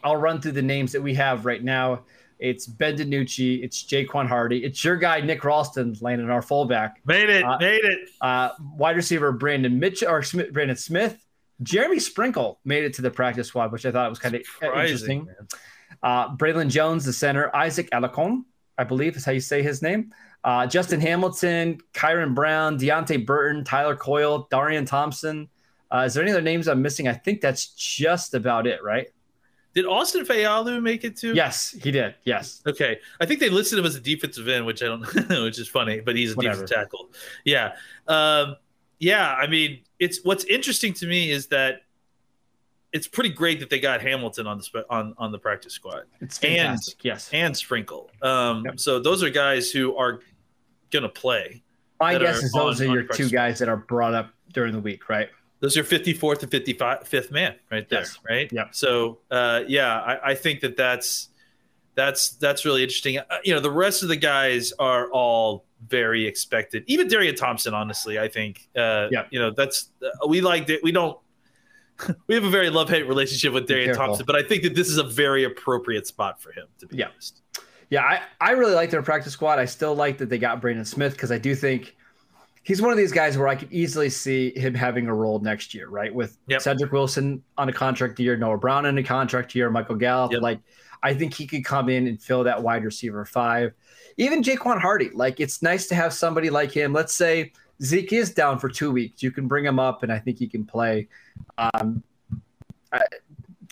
I'll 0.02 0.16
run 0.16 0.40
through 0.40 0.52
the 0.52 0.62
names 0.62 0.90
that 0.92 1.00
we 1.00 1.14
have 1.14 1.46
right 1.46 1.62
now. 1.62 2.02
It's 2.40 2.66
Ben 2.66 2.96
DiNucci, 2.98 3.62
it's 3.62 3.84
Jaquan 3.84 4.26
Hardy, 4.26 4.64
it's 4.64 4.82
your 4.84 4.96
guy 4.96 5.20
Nick 5.20 5.44
Ralston 5.44 5.96
landing 6.00 6.28
our 6.28 6.42
fullback, 6.42 7.00
Made 7.06 7.30
it, 7.30 7.44
Uh, 7.44 7.56
made 7.60 7.84
it. 7.84 8.08
uh, 8.20 8.50
wide 8.74 8.96
receiver 8.96 9.30
Brandon 9.30 9.78
Mitchell 9.78 10.08
or 10.10 10.24
Smith, 10.24 10.52
Brandon 10.52 10.76
Smith, 10.76 11.24
Jeremy 11.62 11.98
Sprinkle 11.98 12.60
made 12.64 12.84
it 12.84 12.94
to 12.94 13.02
the 13.02 13.10
practice 13.10 13.48
squad, 13.48 13.72
which 13.72 13.86
I 13.86 13.92
thought 13.92 14.08
was 14.10 14.18
kind 14.18 14.34
of 14.34 14.42
interesting. 14.62 15.26
Man. 15.26 15.48
Uh, 16.02 16.36
Braylon 16.36 16.68
Jones, 16.68 17.04
the 17.04 17.12
center, 17.12 17.54
Isaac 17.54 17.88
Alacon, 17.92 18.44
I 18.78 18.84
believe 18.84 19.16
is 19.16 19.24
how 19.24 19.32
you 19.32 19.40
say 19.40 19.62
his 19.62 19.82
name. 19.82 20.12
Uh, 20.44 20.66
Justin 20.66 21.00
Hamilton, 21.00 21.78
Kyron 21.94 22.34
Brown, 22.34 22.78
Deante 22.78 23.24
Burton, 23.24 23.62
Tyler 23.64 23.94
Coyle, 23.94 24.48
Darian 24.50 24.84
Thompson. 24.84 25.48
Uh, 25.92 26.04
is 26.06 26.14
there 26.14 26.22
any 26.22 26.32
other 26.32 26.40
names 26.40 26.66
I'm 26.68 26.82
missing? 26.82 27.06
I 27.06 27.12
think 27.12 27.40
that's 27.40 27.66
just 27.74 28.34
about 28.34 28.66
it, 28.66 28.82
right? 28.82 29.08
Did 29.74 29.86
Austin 29.86 30.24
Faoliu 30.26 30.82
make 30.82 31.04
it 31.04 31.16
too? 31.16 31.32
Yes, 31.34 31.70
he 31.70 31.90
did. 31.90 32.14
Yes. 32.24 32.60
Okay, 32.66 32.98
I 33.20 33.26
think 33.26 33.40
they 33.40 33.48
listed 33.48 33.78
him 33.78 33.86
as 33.86 33.94
a 33.94 34.00
defensive 34.00 34.48
end, 34.48 34.66
which 34.66 34.82
I 34.82 34.86
don't, 34.86 35.28
know, 35.30 35.44
which 35.44 35.58
is 35.58 35.68
funny, 35.68 36.00
but 36.00 36.16
he's 36.16 36.32
a 36.32 36.34
Whatever. 36.34 36.66
defensive 36.66 36.76
tackle. 36.76 37.10
Yeah, 37.44 37.72
um, 38.06 38.56
yeah. 38.98 39.34
I 39.34 39.46
mean, 39.46 39.80
it's 40.04 40.18
what's 40.24 40.44
interesting 40.44 40.92
to 40.94 41.06
me 41.06 41.30
is 41.30 41.46
that 41.48 41.82
it's 42.92 43.06
pretty 43.08 43.30
great 43.30 43.60
that 43.60 43.70
they 43.70 43.80
got 43.80 44.02
Hamilton 44.02 44.46
on 44.46 44.58
the 44.58 44.84
on 44.90 45.14
on 45.18 45.32
the 45.32 45.38
practice 45.38 45.72
squad 45.72 46.04
It's 46.20 46.38
And- 46.42 46.56
fantastic. 46.56 47.04
yes. 47.04 47.30
and 47.32 47.56
Sprinkle. 47.56 48.10
Um, 48.20 48.64
Yep. 48.66 48.80
So 48.80 48.98
those 49.00 49.22
are 49.22 49.30
guys 49.30 49.70
who 49.70 49.96
are 49.96 50.20
gonna 50.90 51.08
play. 51.08 51.62
My 52.00 52.18
guess 52.18 52.42
is 52.42 52.52
those 52.52 52.80
on- 52.80 52.88
are 52.88 52.92
your 52.92 53.04
two 53.04 53.30
guys 53.30 53.58
that 53.60 53.68
are 53.68 53.76
brought 53.76 54.12
up 54.14 54.30
during 54.52 54.72
the 54.72 54.80
week, 54.80 55.08
right? 55.08 55.30
Those 55.60 55.76
are 55.76 55.84
54th 55.84 56.42
and 56.42 56.50
55th 56.50 57.30
man 57.30 57.54
right 57.70 57.88
there, 57.88 58.00
Yes. 58.00 58.18
right? 58.28 58.52
Yep. 58.52 58.74
So, 58.74 59.20
uh, 59.30 59.62
yeah, 59.68 60.00
I, 60.00 60.30
I 60.30 60.34
think 60.34 60.60
that 60.60 60.76
that's 60.76 61.28
that's 61.94 62.30
that's 62.30 62.64
really 62.64 62.82
interesting. 62.82 63.18
Uh, 63.18 63.24
you 63.44 63.54
know, 63.54 63.60
the 63.60 63.70
rest 63.70 64.02
of 64.02 64.08
the 64.08 64.16
guys 64.16 64.72
are 64.78 65.08
all 65.12 65.64
very 65.88 66.26
expected. 66.26 66.84
Even 66.86 67.08
Darian 67.08 67.34
Thompson, 67.34 67.74
honestly, 67.74 68.18
I 68.18 68.28
think. 68.28 68.68
Uh, 68.76 69.08
Yep. 69.10 69.28
You 69.30 69.38
know, 69.40 69.50
that's 69.50 69.90
uh, 70.02 70.26
we 70.26 70.40
like 70.40 70.68
it. 70.68 70.82
We 70.82 70.92
don't. 70.92 71.18
We 72.26 72.34
have 72.34 72.44
a 72.44 72.50
very 72.50 72.70
love 72.70 72.88
hate 72.88 73.06
relationship 73.06 73.52
with 73.52 73.66
Darian. 73.68 73.94
Thompson, 73.94 74.24
but 74.26 74.34
I 74.34 74.42
think 74.42 74.62
that 74.64 74.74
this 74.74 74.88
is 74.88 74.98
a 74.98 75.04
very 75.04 75.44
appropriate 75.44 76.06
spot 76.06 76.40
for 76.40 76.50
him. 76.52 76.66
To 76.78 76.86
be 76.86 76.96
Yeah. 76.96 77.08
honest, 77.08 77.42
Yeah, 77.90 78.02
I, 78.02 78.22
I 78.40 78.50
really 78.52 78.74
like 78.74 78.90
their 78.90 79.02
practice 79.02 79.32
squad. 79.34 79.58
I 79.58 79.66
still 79.66 79.94
like 79.94 80.18
that 80.18 80.28
they 80.28 80.38
got 80.38 80.60
Brandon 80.60 80.84
Smith 80.84 81.12
because 81.12 81.30
I 81.30 81.38
do 81.38 81.54
think 81.54 81.94
he's 82.64 82.80
one 82.82 82.90
of 82.90 82.96
these 82.96 83.12
guys 83.12 83.36
where 83.38 83.46
I 83.48 83.54
could 83.54 83.72
easily 83.72 84.08
see 84.08 84.52
him 84.58 84.74
having 84.74 85.06
a 85.06 85.14
role 85.14 85.38
next 85.40 85.74
year, 85.74 85.88
right? 85.88 86.12
With 86.12 86.38
Yep. 86.48 86.62
Cedric 86.62 86.92
Wilson 86.92 87.42
on 87.58 87.68
a 87.68 87.72
contract 87.72 88.18
year, 88.18 88.36
Noah 88.36 88.56
Brown 88.58 88.86
on 88.86 88.96
a 88.98 89.02
contract 89.02 89.54
year, 89.54 89.70
Michael 89.70 89.96
Gallup. 89.96 90.32
Yep. 90.32 90.42
Like, 90.42 90.60
I 91.04 91.12
think 91.14 91.34
he 91.34 91.46
could 91.46 91.64
come 91.64 91.88
in 91.88 92.06
and 92.06 92.20
fill 92.20 92.44
that 92.44 92.62
wide 92.62 92.84
receiver 92.84 93.24
five. 93.24 93.74
Even 94.16 94.42
Jaquan 94.42 94.80
Hardy, 94.80 95.10
like, 95.10 95.40
it's 95.40 95.62
nice 95.62 95.86
to 95.88 95.94
have 95.94 96.12
somebody 96.12 96.50
like 96.50 96.72
him. 96.72 96.92
Let's 96.92 97.14
say 97.14 97.52
Zeke 97.82 98.12
is 98.12 98.32
down 98.32 98.58
for 98.58 98.68
two 98.68 98.90
weeks. 98.90 99.22
You 99.22 99.30
can 99.30 99.48
bring 99.48 99.64
him 99.64 99.78
up, 99.78 100.02
and 100.02 100.12
I 100.12 100.18
think 100.18 100.38
he 100.38 100.46
can 100.46 100.64
play. 100.64 101.08
Um, 101.58 102.02
I, 102.92 103.02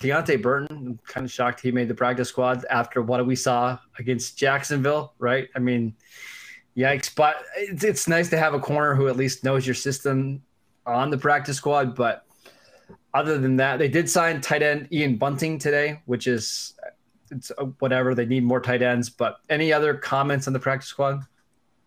Deante 0.01 0.41
Burton, 0.41 0.77
I'm 0.77 0.99
kind 1.05 1.25
of 1.25 1.31
shocked 1.31 1.61
he 1.61 1.71
made 1.71 1.87
the 1.87 1.93
practice 1.93 2.29
squad 2.29 2.65
after 2.69 3.01
what 3.03 3.25
we 3.25 3.35
saw 3.35 3.77
against 3.99 4.35
Jacksonville, 4.35 5.13
right? 5.19 5.47
I 5.55 5.59
mean, 5.59 5.95
yikes. 6.75 7.13
But 7.13 7.35
it's, 7.55 7.83
it's 7.83 8.07
nice 8.07 8.29
to 8.31 8.37
have 8.37 8.55
a 8.55 8.59
corner 8.59 8.95
who 8.95 9.07
at 9.07 9.15
least 9.15 9.43
knows 9.43 9.65
your 9.65 9.75
system 9.75 10.41
on 10.87 11.11
the 11.11 11.17
practice 11.17 11.57
squad. 11.57 11.95
But 11.95 12.25
other 13.13 13.37
than 13.37 13.57
that, 13.57 13.77
they 13.77 13.89
did 13.89 14.09
sign 14.09 14.41
tight 14.41 14.63
end 14.63 14.87
Ian 14.91 15.17
Bunting 15.17 15.59
today, 15.59 16.01
which 16.05 16.25
is 16.25 16.73
it's 17.31 17.51
uh, 17.57 17.65
whatever. 17.79 18.13
They 18.13 18.25
need 18.25 18.43
more 18.43 18.59
tight 18.59 18.81
ends. 18.81 19.09
But 19.09 19.37
any 19.49 19.73
other 19.73 19.93
comments 19.95 20.47
on 20.47 20.53
the 20.53 20.59
practice 20.59 20.89
squad? 20.89 21.21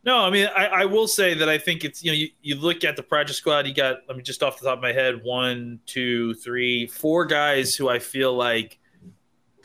No, 0.05 0.19
I 0.19 0.31
mean, 0.31 0.49
I, 0.55 0.67
I 0.67 0.85
will 0.85 1.09
say 1.09 1.33
that 1.35 1.49
I 1.49 1.57
think 1.57 1.85
it's 1.85 2.05
you 2.05 2.11
know 2.11 2.17
you, 2.17 2.29
you 2.43 2.57
look 2.57 2.85
at 2.85 2.97
the 2.97 3.03
practice 3.03 3.37
squad. 3.37 3.67
You 3.67 3.75
got 3.75 3.99
I 4.11 4.13
mean, 4.13 4.25
just 4.25 4.43
off 4.43 4.59
the 4.59 4.67
top 4.67 4.79
of 4.79 4.83
my 4.83 4.93
head, 4.93 5.21
one, 5.23 5.81
two, 5.87 6.35
three, 6.35 6.87
four 6.87 7.25
guys 7.25 7.75
who 7.75 7.89
I 7.89 7.99
feel 7.99 8.35
like 8.35 8.79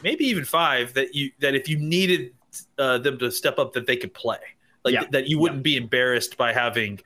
maybe 0.04 0.26
even 0.26 0.46
five 0.46 0.94
that 0.94 1.14
you 1.14 1.32
that 1.40 1.56
if 1.56 1.68
you 1.68 1.78
needed 1.78 2.34
uh, 2.78 2.98
them 3.00 3.18
to 3.20 3.32
step 3.32 3.60
up, 3.60 3.74
that 3.74 3.86
they 3.86 3.98
could 3.98 4.14
play. 4.14 4.38
Like 4.86 4.94
Yeah. 4.94 5.04
that 5.12 5.28
you 5.28 5.40
wouldn't 5.40 5.64
be 5.64 5.76
embarrassed 5.76 6.38
by 6.38 6.54
having. 6.54 7.00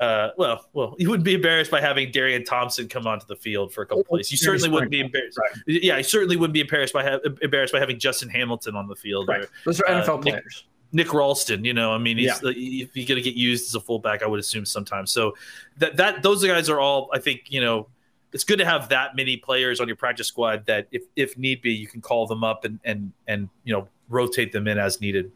Uh, 0.00 0.30
well, 0.36 0.66
well, 0.72 0.96
you 0.98 1.08
wouldn't 1.08 1.24
be 1.24 1.34
embarrassed 1.34 1.70
by 1.70 1.80
having 1.80 2.10
Darian 2.10 2.44
Thompson 2.44 2.88
come 2.88 3.06
onto 3.06 3.26
the 3.26 3.36
field 3.36 3.72
for 3.72 3.82
a 3.82 3.86
couple 3.86 4.02
plays. 4.04 4.30
You 4.30 4.36
certainly 4.36 4.68
wouldn't 4.68 4.90
be 4.90 5.00
embarrassed. 5.00 5.38
Right. 5.38 5.62
Yeah, 5.66 5.98
you 5.98 6.02
certainly 6.02 6.36
wouldn't 6.36 6.52
be 6.54 6.60
embarrassed 6.62 6.92
by 6.92 7.04
ha- 7.04 7.20
embarrassed 7.42 7.72
by 7.72 7.78
having 7.78 7.98
Justin 7.98 8.28
Hamilton 8.28 8.74
on 8.74 8.88
the 8.88 8.96
field. 8.96 9.28
Right. 9.28 9.42
Or, 9.44 9.48
Those 9.64 9.80
are 9.80 9.88
Uh, 9.88 10.02
NFL 10.02 10.22
Nick- 10.24 10.34
players. 10.34 10.64
Nick 10.92 11.12
Ralston, 11.12 11.64
you 11.64 11.74
know, 11.74 11.92
I 11.92 11.98
mean, 11.98 12.18
he's 12.18 12.40
Yeah. 12.42 12.52
he's 12.52 13.06
going 13.08 13.16
to 13.16 13.22
get 13.22 13.34
used 13.34 13.66
as 13.68 13.74
a 13.74 13.80
fullback, 13.80 14.22
I 14.22 14.26
would 14.26 14.38
assume 14.38 14.64
sometimes. 14.64 15.10
So 15.10 15.34
that 15.78 15.96
that 15.96 16.22
those 16.22 16.44
guys 16.44 16.68
are 16.68 16.78
all, 16.78 17.10
I 17.12 17.18
think, 17.18 17.46
you 17.48 17.60
know, 17.60 17.88
it's 18.32 18.44
good 18.44 18.58
to 18.58 18.64
have 18.64 18.88
that 18.90 19.16
many 19.16 19.36
players 19.36 19.80
on 19.80 19.88
your 19.88 19.96
practice 19.96 20.26
squad 20.28 20.66
that 20.66 20.86
if 20.92 21.02
if 21.16 21.36
need 21.38 21.62
be, 21.62 21.72
you 21.72 21.86
can 21.88 22.00
call 22.00 22.26
them 22.28 22.44
up 22.44 22.64
and 22.64 22.78
and 22.84 23.12
and 23.26 23.48
you 23.64 23.72
know 23.72 23.88
rotate 24.08 24.52
them 24.52 24.68
in 24.68 24.78
as 24.78 25.00
needed. 25.00 25.32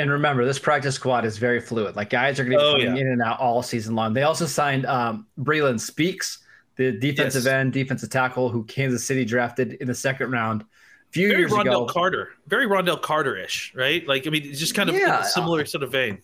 And 0.00 0.10
remember, 0.10 0.46
this 0.46 0.58
practice 0.58 0.94
squad 0.94 1.26
is 1.26 1.36
very 1.36 1.60
fluid. 1.60 1.94
Like 1.94 2.08
guys 2.08 2.40
are 2.40 2.44
going 2.44 2.56
to 2.56 2.58
be 2.58 2.64
Oh, 2.64 2.72
coming 2.72 2.96
yeah. 2.96 3.02
in 3.02 3.08
and 3.08 3.20
out 3.22 3.38
all 3.38 3.62
season 3.62 3.94
long. 3.94 4.14
They 4.14 4.22
also 4.22 4.46
signed 4.46 4.86
um, 4.86 5.26
Breeland 5.38 5.78
Speaks, 5.78 6.38
the 6.76 6.92
defensive 6.92 7.44
Yes. 7.44 7.52
end, 7.52 7.74
defensive 7.74 8.08
tackle 8.08 8.48
who 8.48 8.64
Kansas 8.64 9.04
City 9.04 9.26
drafted 9.26 9.74
in 9.74 9.88
the 9.88 9.94
second 9.94 10.30
round 10.32 10.62
a 10.62 10.66
few 11.12 11.28
Very 11.28 11.40
years 11.40 11.52
Rondell 11.52 11.60
ago. 11.82 11.86
Carter, 11.86 12.30
very 12.46 12.66
Rondell 12.66 13.02
Carter 13.02 13.36
ish, 13.36 13.74
right? 13.74 14.06
Like 14.08 14.26
I 14.26 14.30
mean, 14.30 14.44
it's 14.46 14.58
just 14.58 14.74
kind 14.74 14.88
of 14.88 14.96
Yeah. 14.96 15.20
a 15.20 15.24
similar 15.24 15.66
sort 15.66 15.82
of 15.84 15.92
vein. 15.92 16.16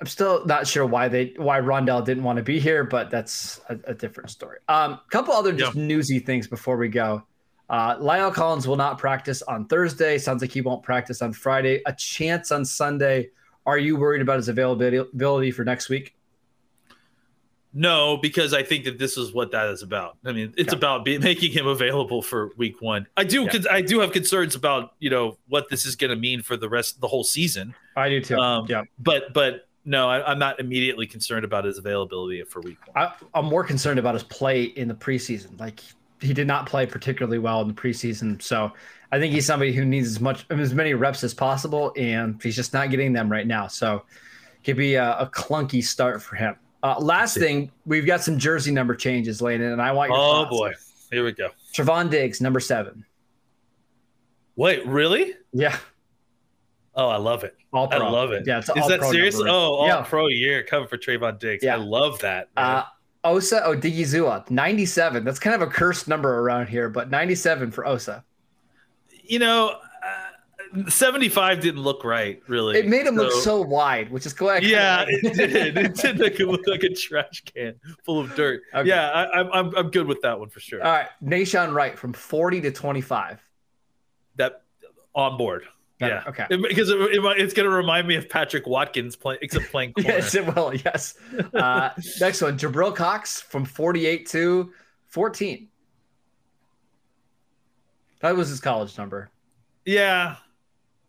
I'm 0.00 0.06
still 0.06 0.44
not 0.46 0.66
sure 0.66 0.84
why 0.84 1.06
they 1.06 1.34
why 1.36 1.60
Rondell 1.60 2.04
didn't 2.04 2.24
want 2.24 2.38
to 2.38 2.42
be 2.42 2.58
here, 2.58 2.82
but 2.82 3.08
that's 3.10 3.60
a, 3.68 3.78
a 3.84 3.94
different 3.94 4.30
story. 4.30 4.58
Um, 4.68 4.98
couple 5.10 5.32
other 5.34 5.52
just 5.52 5.76
newsy 5.76 6.18
things 6.18 6.48
before 6.48 6.76
we 6.76 6.88
go. 6.88 7.22
Uh, 7.70 7.96
La'el 7.98 8.34
Collins 8.34 8.66
will 8.66 8.76
not 8.76 8.98
practice 8.98 9.42
on 9.42 9.64
Thursday. 9.66 10.18
Sounds 10.18 10.42
like 10.42 10.50
he 10.50 10.60
won't 10.60 10.82
practice 10.82 11.22
on 11.22 11.32
Friday. 11.32 11.80
A 11.86 11.92
chance 11.92 12.50
on 12.50 12.64
Sunday. 12.64 13.30
Are 13.64 13.78
you 13.78 13.96
worried 13.96 14.22
about 14.22 14.38
his 14.38 14.48
availability 14.48 15.52
for 15.52 15.64
next 15.64 15.88
week? 15.88 16.16
No, 17.72 18.16
because 18.16 18.52
I 18.52 18.64
think 18.64 18.84
that 18.86 18.98
this 18.98 19.16
is 19.16 19.32
what 19.32 19.52
that 19.52 19.68
is 19.68 19.82
about. 19.82 20.16
I 20.24 20.32
mean, 20.32 20.52
it's 20.56 20.72
Okay. 20.72 20.76
about 20.76 21.04
be, 21.04 21.18
making 21.18 21.52
him 21.52 21.68
available 21.68 22.20
for 22.22 22.50
week 22.56 22.82
one. 22.82 23.06
I 23.16 23.22
do, 23.22 23.44
Yeah. 23.44 23.60
I 23.70 23.80
do 23.80 24.00
have 24.00 24.10
concerns 24.10 24.56
about 24.56 24.94
you 24.98 25.08
know 25.08 25.38
what 25.48 25.68
this 25.68 25.86
is 25.86 25.94
going 25.94 26.10
to 26.10 26.16
mean 26.16 26.42
for 26.42 26.56
the 26.56 26.68
rest, 26.68 27.00
the 27.00 27.06
whole 27.06 27.22
season. 27.22 27.74
I 27.96 28.08
do 28.08 28.20
too. 28.20 28.36
Um, 28.36 28.66
yeah. 28.68 28.82
But 28.98 29.32
but 29.32 29.68
no, 29.84 30.10
I, 30.10 30.28
I'm 30.28 30.40
not 30.40 30.58
immediately 30.58 31.06
concerned 31.06 31.44
about 31.44 31.64
his 31.64 31.78
availability 31.78 32.42
for 32.42 32.60
week 32.60 32.78
one. 32.92 33.06
I, 33.06 33.14
I'm 33.38 33.44
more 33.46 33.62
concerned 33.62 34.00
about 34.00 34.14
his 34.14 34.24
play 34.24 34.64
in 34.64 34.88
the 34.88 34.94
preseason. 34.94 35.58
Like 35.60 35.80
he 36.20 36.32
did 36.34 36.46
not 36.46 36.66
play 36.66 36.86
particularly 36.86 37.38
well 37.38 37.60
in 37.62 37.68
the 37.68 37.74
preseason, 37.74 38.40
so 38.42 38.72
I 39.12 39.18
think 39.18 39.32
he's 39.32 39.46
somebody 39.46 39.72
who 39.72 39.84
needs 39.84 40.06
as 40.08 40.20
much 40.20 40.46
as 40.50 40.74
many 40.74 40.94
reps 40.94 41.24
as 41.24 41.34
possible, 41.34 41.92
and 41.96 42.40
he's 42.42 42.56
just 42.56 42.72
not 42.72 42.90
getting 42.90 43.12
them 43.12 43.30
right 43.30 43.46
now. 43.46 43.66
So 43.66 44.04
could 44.64 44.76
be 44.76 44.94
a, 44.94 45.16
a 45.18 45.26
clunky 45.26 45.82
start 45.82 46.22
for 46.22 46.36
him. 46.36 46.56
Uh, 46.82 46.98
last 46.98 47.36
thing, 47.36 47.70
we've 47.86 48.06
got 48.06 48.22
some 48.22 48.38
jersey 48.38 48.70
number 48.70 48.94
changes, 48.94 49.40
Landon, 49.42 49.72
and 49.72 49.82
I 49.82 49.92
want 49.92 50.10
your 50.10 50.18
Oh 50.18 50.32
thoughts. 50.44 50.50
boy, 50.50 50.72
here 51.10 51.24
we 51.24 51.32
go. 51.32 51.50
Trevon 51.74 52.10
Diggs, 52.10 52.40
number 52.40 52.60
seven. 52.60 53.04
Wait, 54.56 54.86
really? 54.86 55.34
Yeah, 55.52 55.76
Oh, 56.94 57.08
I 57.08 57.16
love 57.16 57.44
it. 57.44 57.54
all 57.72 57.86
pro. 57.88 57.98
I 58.06 58.10
love 58.10 58.32
it. 58.32 58.44
Yeah, 58.46 58.58
Is 58.58 58.66
that 58.66 59.02
serious? 59.10 59.36
number. 59.36 59.50
Oh, 59.50 59.74
all 59.74 59.86
Yeah. 59.86 60.02
pro 60.02 60.26
year 60.26 60.62
coming 60.64 60.88
for 60.88 60.98
Trevon 60.98 61.38
Diggs. 61.38 61.62
Yeah. 61.64 61.74
I 61.74 61.78
love 61.78 62.18
that. 62.20 62.48
Uh, 62.56 62.82
Osa 63.24 63.60
Odighizuwa, 63.62 64.48
97. 64.50 65.24
That's 65.24 65.38
kind 65.38 65.54
of 65.60 65.62
a 65.62 65.70
cursed 65.70 66.08
number 66.08 66.38
around 66.40 66.68
here, 66.68 66.88
but 66.88 67.10
97 67.10 67.70
for 67.70 67.86
Osa. 67.86 68.24
You 69.24 69.38
know, 69.38 69.76
uh, 70.76 70.88
75 70.88 71.60
didn't 71.60 71.82
look 71.82 72.02
right, 72.04 72.40
really. 72.48 72.78
It 72.78 72.88
made 72.88 73.06
him 73.06 73.16
look 73.16 73.32
so 73.42 73.60
wide, 73.60 74.10
which 74.10 74.24
is 74.24 74.32
glad. 74.32 74.62
Yeah, 74.64 75.04
it 75.08 75.34
did. 75.34 75.76
It 75.76 75.94
did 75.96 76.18
make 76.20 76.38
him 76.40 76.48
look 76.48 76.66
like 76.66 76.82
a 76.82 76.94
trash 76.94 77.42
can 77.44 77.74
full 78.04 78.20
of 78.20 78.34
dirt. 78.34 78.62
Okay. 78.74 78.88
Yeah, 78.88 79.10
I, 79.10 79.24
I'm- 79.24 79.50
I'm 79.52 79.76
I'm 79.76 79.90
good 79.90 80.06
with 80.06 80.22
that 80.22 80.38
one 80.38 80.48
for 80.48 80.60
sure. 80.60 80.82
All 80.82 80.90
right, 80.90 81.08
Nahshon 81.22 81.74
Wright 81.74 81.98
from 81.98 82.12
40 82.12 82.62
to 82.62 82.70
25. 82.70 83.38
that 84.36 84.62
on 85.14 85.36
board. 85.36 85.64
Better, 86.00 86.22
Yeah, 86.24 86.30
okay. 86.30 86.46
It- 86.50 86.62
because 86.62 86.90
it, 86.90 86.98
it, 86.98 87.20
it's 87.38 87.54
going 87.54 87.68
to 87.68 87.74
remind 87.74 88.08
me 88.08 88.16
of 88.16 88.28
Patrick 88.28 88.66
Watkins 88.66 89.14
playing, 89.16 89.38
except 89.42 89.70
playing 89.70 89.92
corner. 89.94 90.08
Yes, 90.10 90.34
it 90.34 90.44
will. 90.54 90.74
Yes. 90.74 91.14
Uh, 91.54 91.90
next 92.20 92.40
one, 92.42 92.58
Jabril 92.58 92.94
Cox 92.96 93.40
from 93.40 93.64
48 93.64 94.26
to 94.30 94.72
14. 95.08 95.68
That 98.20 98.36
was 98.36 98.48
his 98.48 98.60
college 98.60 98.96
number. 98.98 99.30
Yeah, 99.84 100.36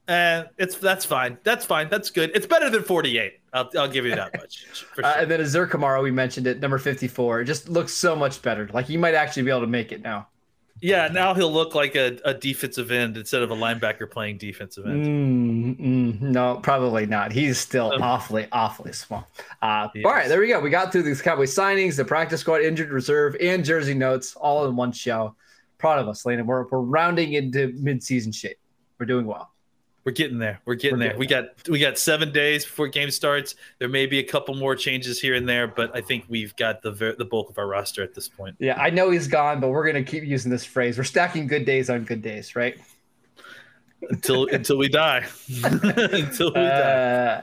and 0.08 0.48
it's 0.58 0.76
that's 0.78 1.04
fine. 1.06 1.38
That's 1.44 1.66
fine. 1.66 1.90
That's 1.90 2.10
good. 2.10 2.32
It's 2.34 2.48
better 2.48 2.70
than 2.70 2.84
48. 2.84 3.34
I'll, 3.54 3.70
I'll 3.78 3.88
give 3.90 4.06
you 4.06 4.16
that 4.16 4.36
much. 4.38 4.66
For 4.96 5.06
Uh, 5.06 5.16
and 5.20 5.30
then 5.30 5.42
Azur 5.42 5.70
Kamara, 5.70 6.02
we 6.02 6.12
mentioned 6.12 6.48
it, 6.48 6.62
number 6.62 6.78
54. 6.78 7.42
It 7.42 7.46
just 7.46 7.68
looks 7.68 7.94
so 7.94 8.16
much 8.16 8.42
better. 8.42 8.70
Like 8.74 8.86
he 8.86 8.96
might 8.96 9.14
actually 9.14 9.44
be 9.44 9.50
able 9.52 9.62
to 9.62 9.68
make 9.68 9.92
it 9.92 10.02
now. 10.02 10.28
Yeah, 10.82 11.08
now 11.08 11.34
he'll 11.34 11.52
look 11.54 11.76
like 11.76 11.96
a, 11.96 12.18
a 12.26 12.34
defensive 12.34 12.92
end 12.92 13.16
instead 13.16 13.42
of 13.44 13.52
a 13.52 13.56
linebacker 13.56 14.10
playing 14.10 14.38
defensive 14.40 14.86
end. 14.86 15.06
Mm, 15.06 15.80
mm, 15.80 16.22
no, 16.22 16.60
probably 16.64 17.06
not. 17.06 17.32
He's 17.32 17.60
still 17.60 17.92
Um, 17.94 18.02
awfully, 18.02 18.48
awfully 18.52 18.94
small. 18.94 19.28
Uh, 19.62 19.88
Yes. 19.94 20.06
All 20.06 20.12
right, 20.12 20.28
there 20.28 20.40
we 20.40 20.48
go. 20.48 20.60
We 20.60 20.70
got 20.70 20.92
through 20.92 21.04
these 21.04 21.22
Cowboy 21.22 21.44
signings, 21.46 21.96
the 21.96 22.06
practice 22.06 22.42
squad, 22.42 22.62
injured 22.62 22.90
reserve, 22.90 23.36
and 23.40 23.64
jersey 23.64 23.94
notes 23.94 24.36
all 24.36 24.66
in 24.68 24.76
one 24.76 24.92
show. 24.92 25.36
Proud 25.78 26.00
of 26.00 26.08
us, 26.08 26.26
Landon. 26.26 26.46
We're, 26.48 26.68
we're 26.68 26.80
rounding 26.80 27.34
into 27.34 27.74
midseason 27.74 28.34
shape. 28.34 28.58
We're 29.00 29.06
doing 29.06 29.26
well. 29.26 29.51
We're 30.04 30.14
getting 30.14 30.40
there. 30.40 30.60
We're 30.66 30.76
getting 30.76 30.98
We're 30.98 31.10
there. 31.10 31.18
we 31.18 31.28
got 31.28 31.46
we 31.70 31.80
got 31.80 31.98
seven 31.98 32.32
days 32.32 32.66
before 32.66 32.88
game 32.88 33.12
starts. 33.12 33.56
There 33.78 33.88
may 33.88 34.08
be 34.08 34.18
a 34.20 34.24
couple 34.24 34.56
more 34.56 34.76
changes 34.76 35.20
here 35.22 35.36
and 35.36 35.48
there, 35.48 35.68
but 35.68 35.96
I 35.96 36.02
think 36.02 36.26
we've 36.28 36.56
got 36.56 36.82
the 36.82 36.92
ver- 36.92 37.16
the 37.16 37.26
bulk 37.26 37.50
of 37.50 37.58
our 37.60 37.68
roster 37.68 38.02
at 38.02 38.16
this 38.16 38.28
point. 38.28 38.56
Yeah, 38.60 38.82
I 38.82 38.90
know 38.90 39.12
he's 39.12 39.28
gone, 39.28 39.60
but 39.60 39.70
we're 39.70 39.90
going 39.90 40.04
to 40.04 40.12
keep 40.12 40.24
using 40.24 40.50
this 40.50 40.66
phrase. 40.66 40.98
We're 40.98 41.04
stacking 41.04 41.46
good 41.46 41.66
days 41.66 41.90
on 41.90 42.04
good 42.04 42.22
days, 42.22 42.56
right? 42.56 42.78
until 44.10 44.48
until 44.52 44.78
we 44.78 44.90
die. 44.90 45.26
until 45.64 46.48
we 46.48 46.62
die. 46.62 46.62
Uh, 46.62 47.42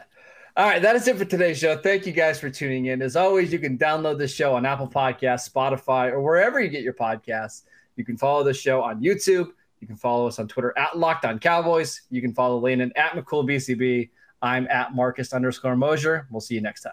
all 0.56 0.66
right, 0.66 0.82
that 0.82 0.96
is 0.96 1.06
it 1.06 1.16
for 1.16 1.24
today's 1.24 1.58
show. 1.58 1.76
Thank 1.76 2.04
you 2.06 2.12
guys 2.12 2.40
for 2.40 2.50
tuning 2.50 2.86
in. 2.86 3.00
As 3.00 3.14
always, 3.14 3.52
you 3.52 3.60
can 3.60 3.78
download 3.78 4.18
this 4.18 4.34
show 4.34 4.56
on 4.56 4.66
Apple 4.66 4.88
Podcasts, 4.88 5.48
Spotify, 5.48 6.10
or 6.10 6.20
wherever 6.20 6.58
you 6.58 6.68
get 6.68 6.82
your 6.82 6.94
podcasts. 6.94 7.62
You 7.94 8.04
can 8.04 8.16
follow 8.16 8.42
the 8.42 8.54
show 8.54 8.82
on 8.82 9.00
YouTube. 9.00 9.52
You 9.80 9.86
can 9.86 9.96
follow 9.96 10.26
us 10.26 10.38
on 10.38 10.48
Twitter 10.48 10.76
at 10.76 10.98
Locked 10.98 11.24
On 11.24 11.38
Cowboys. 11.38 12.02
You 12.10 12.20
can 12.20 12.34
follow 12.34 12.58
Landon 12.58 12.92
at 12.96 13.12
McCoolBCB. 13.12 14.10
I'm 14.42 14.66
at 14.68 14.94
Marcus 14.94 15.32
underscore 15.32 15.76
Mosher. 15.76 16.26
We'll 16.30 16.40
see 16.40 16.54
you 16.54 16.60
next 16.60 16.82
time. 16.82 16.92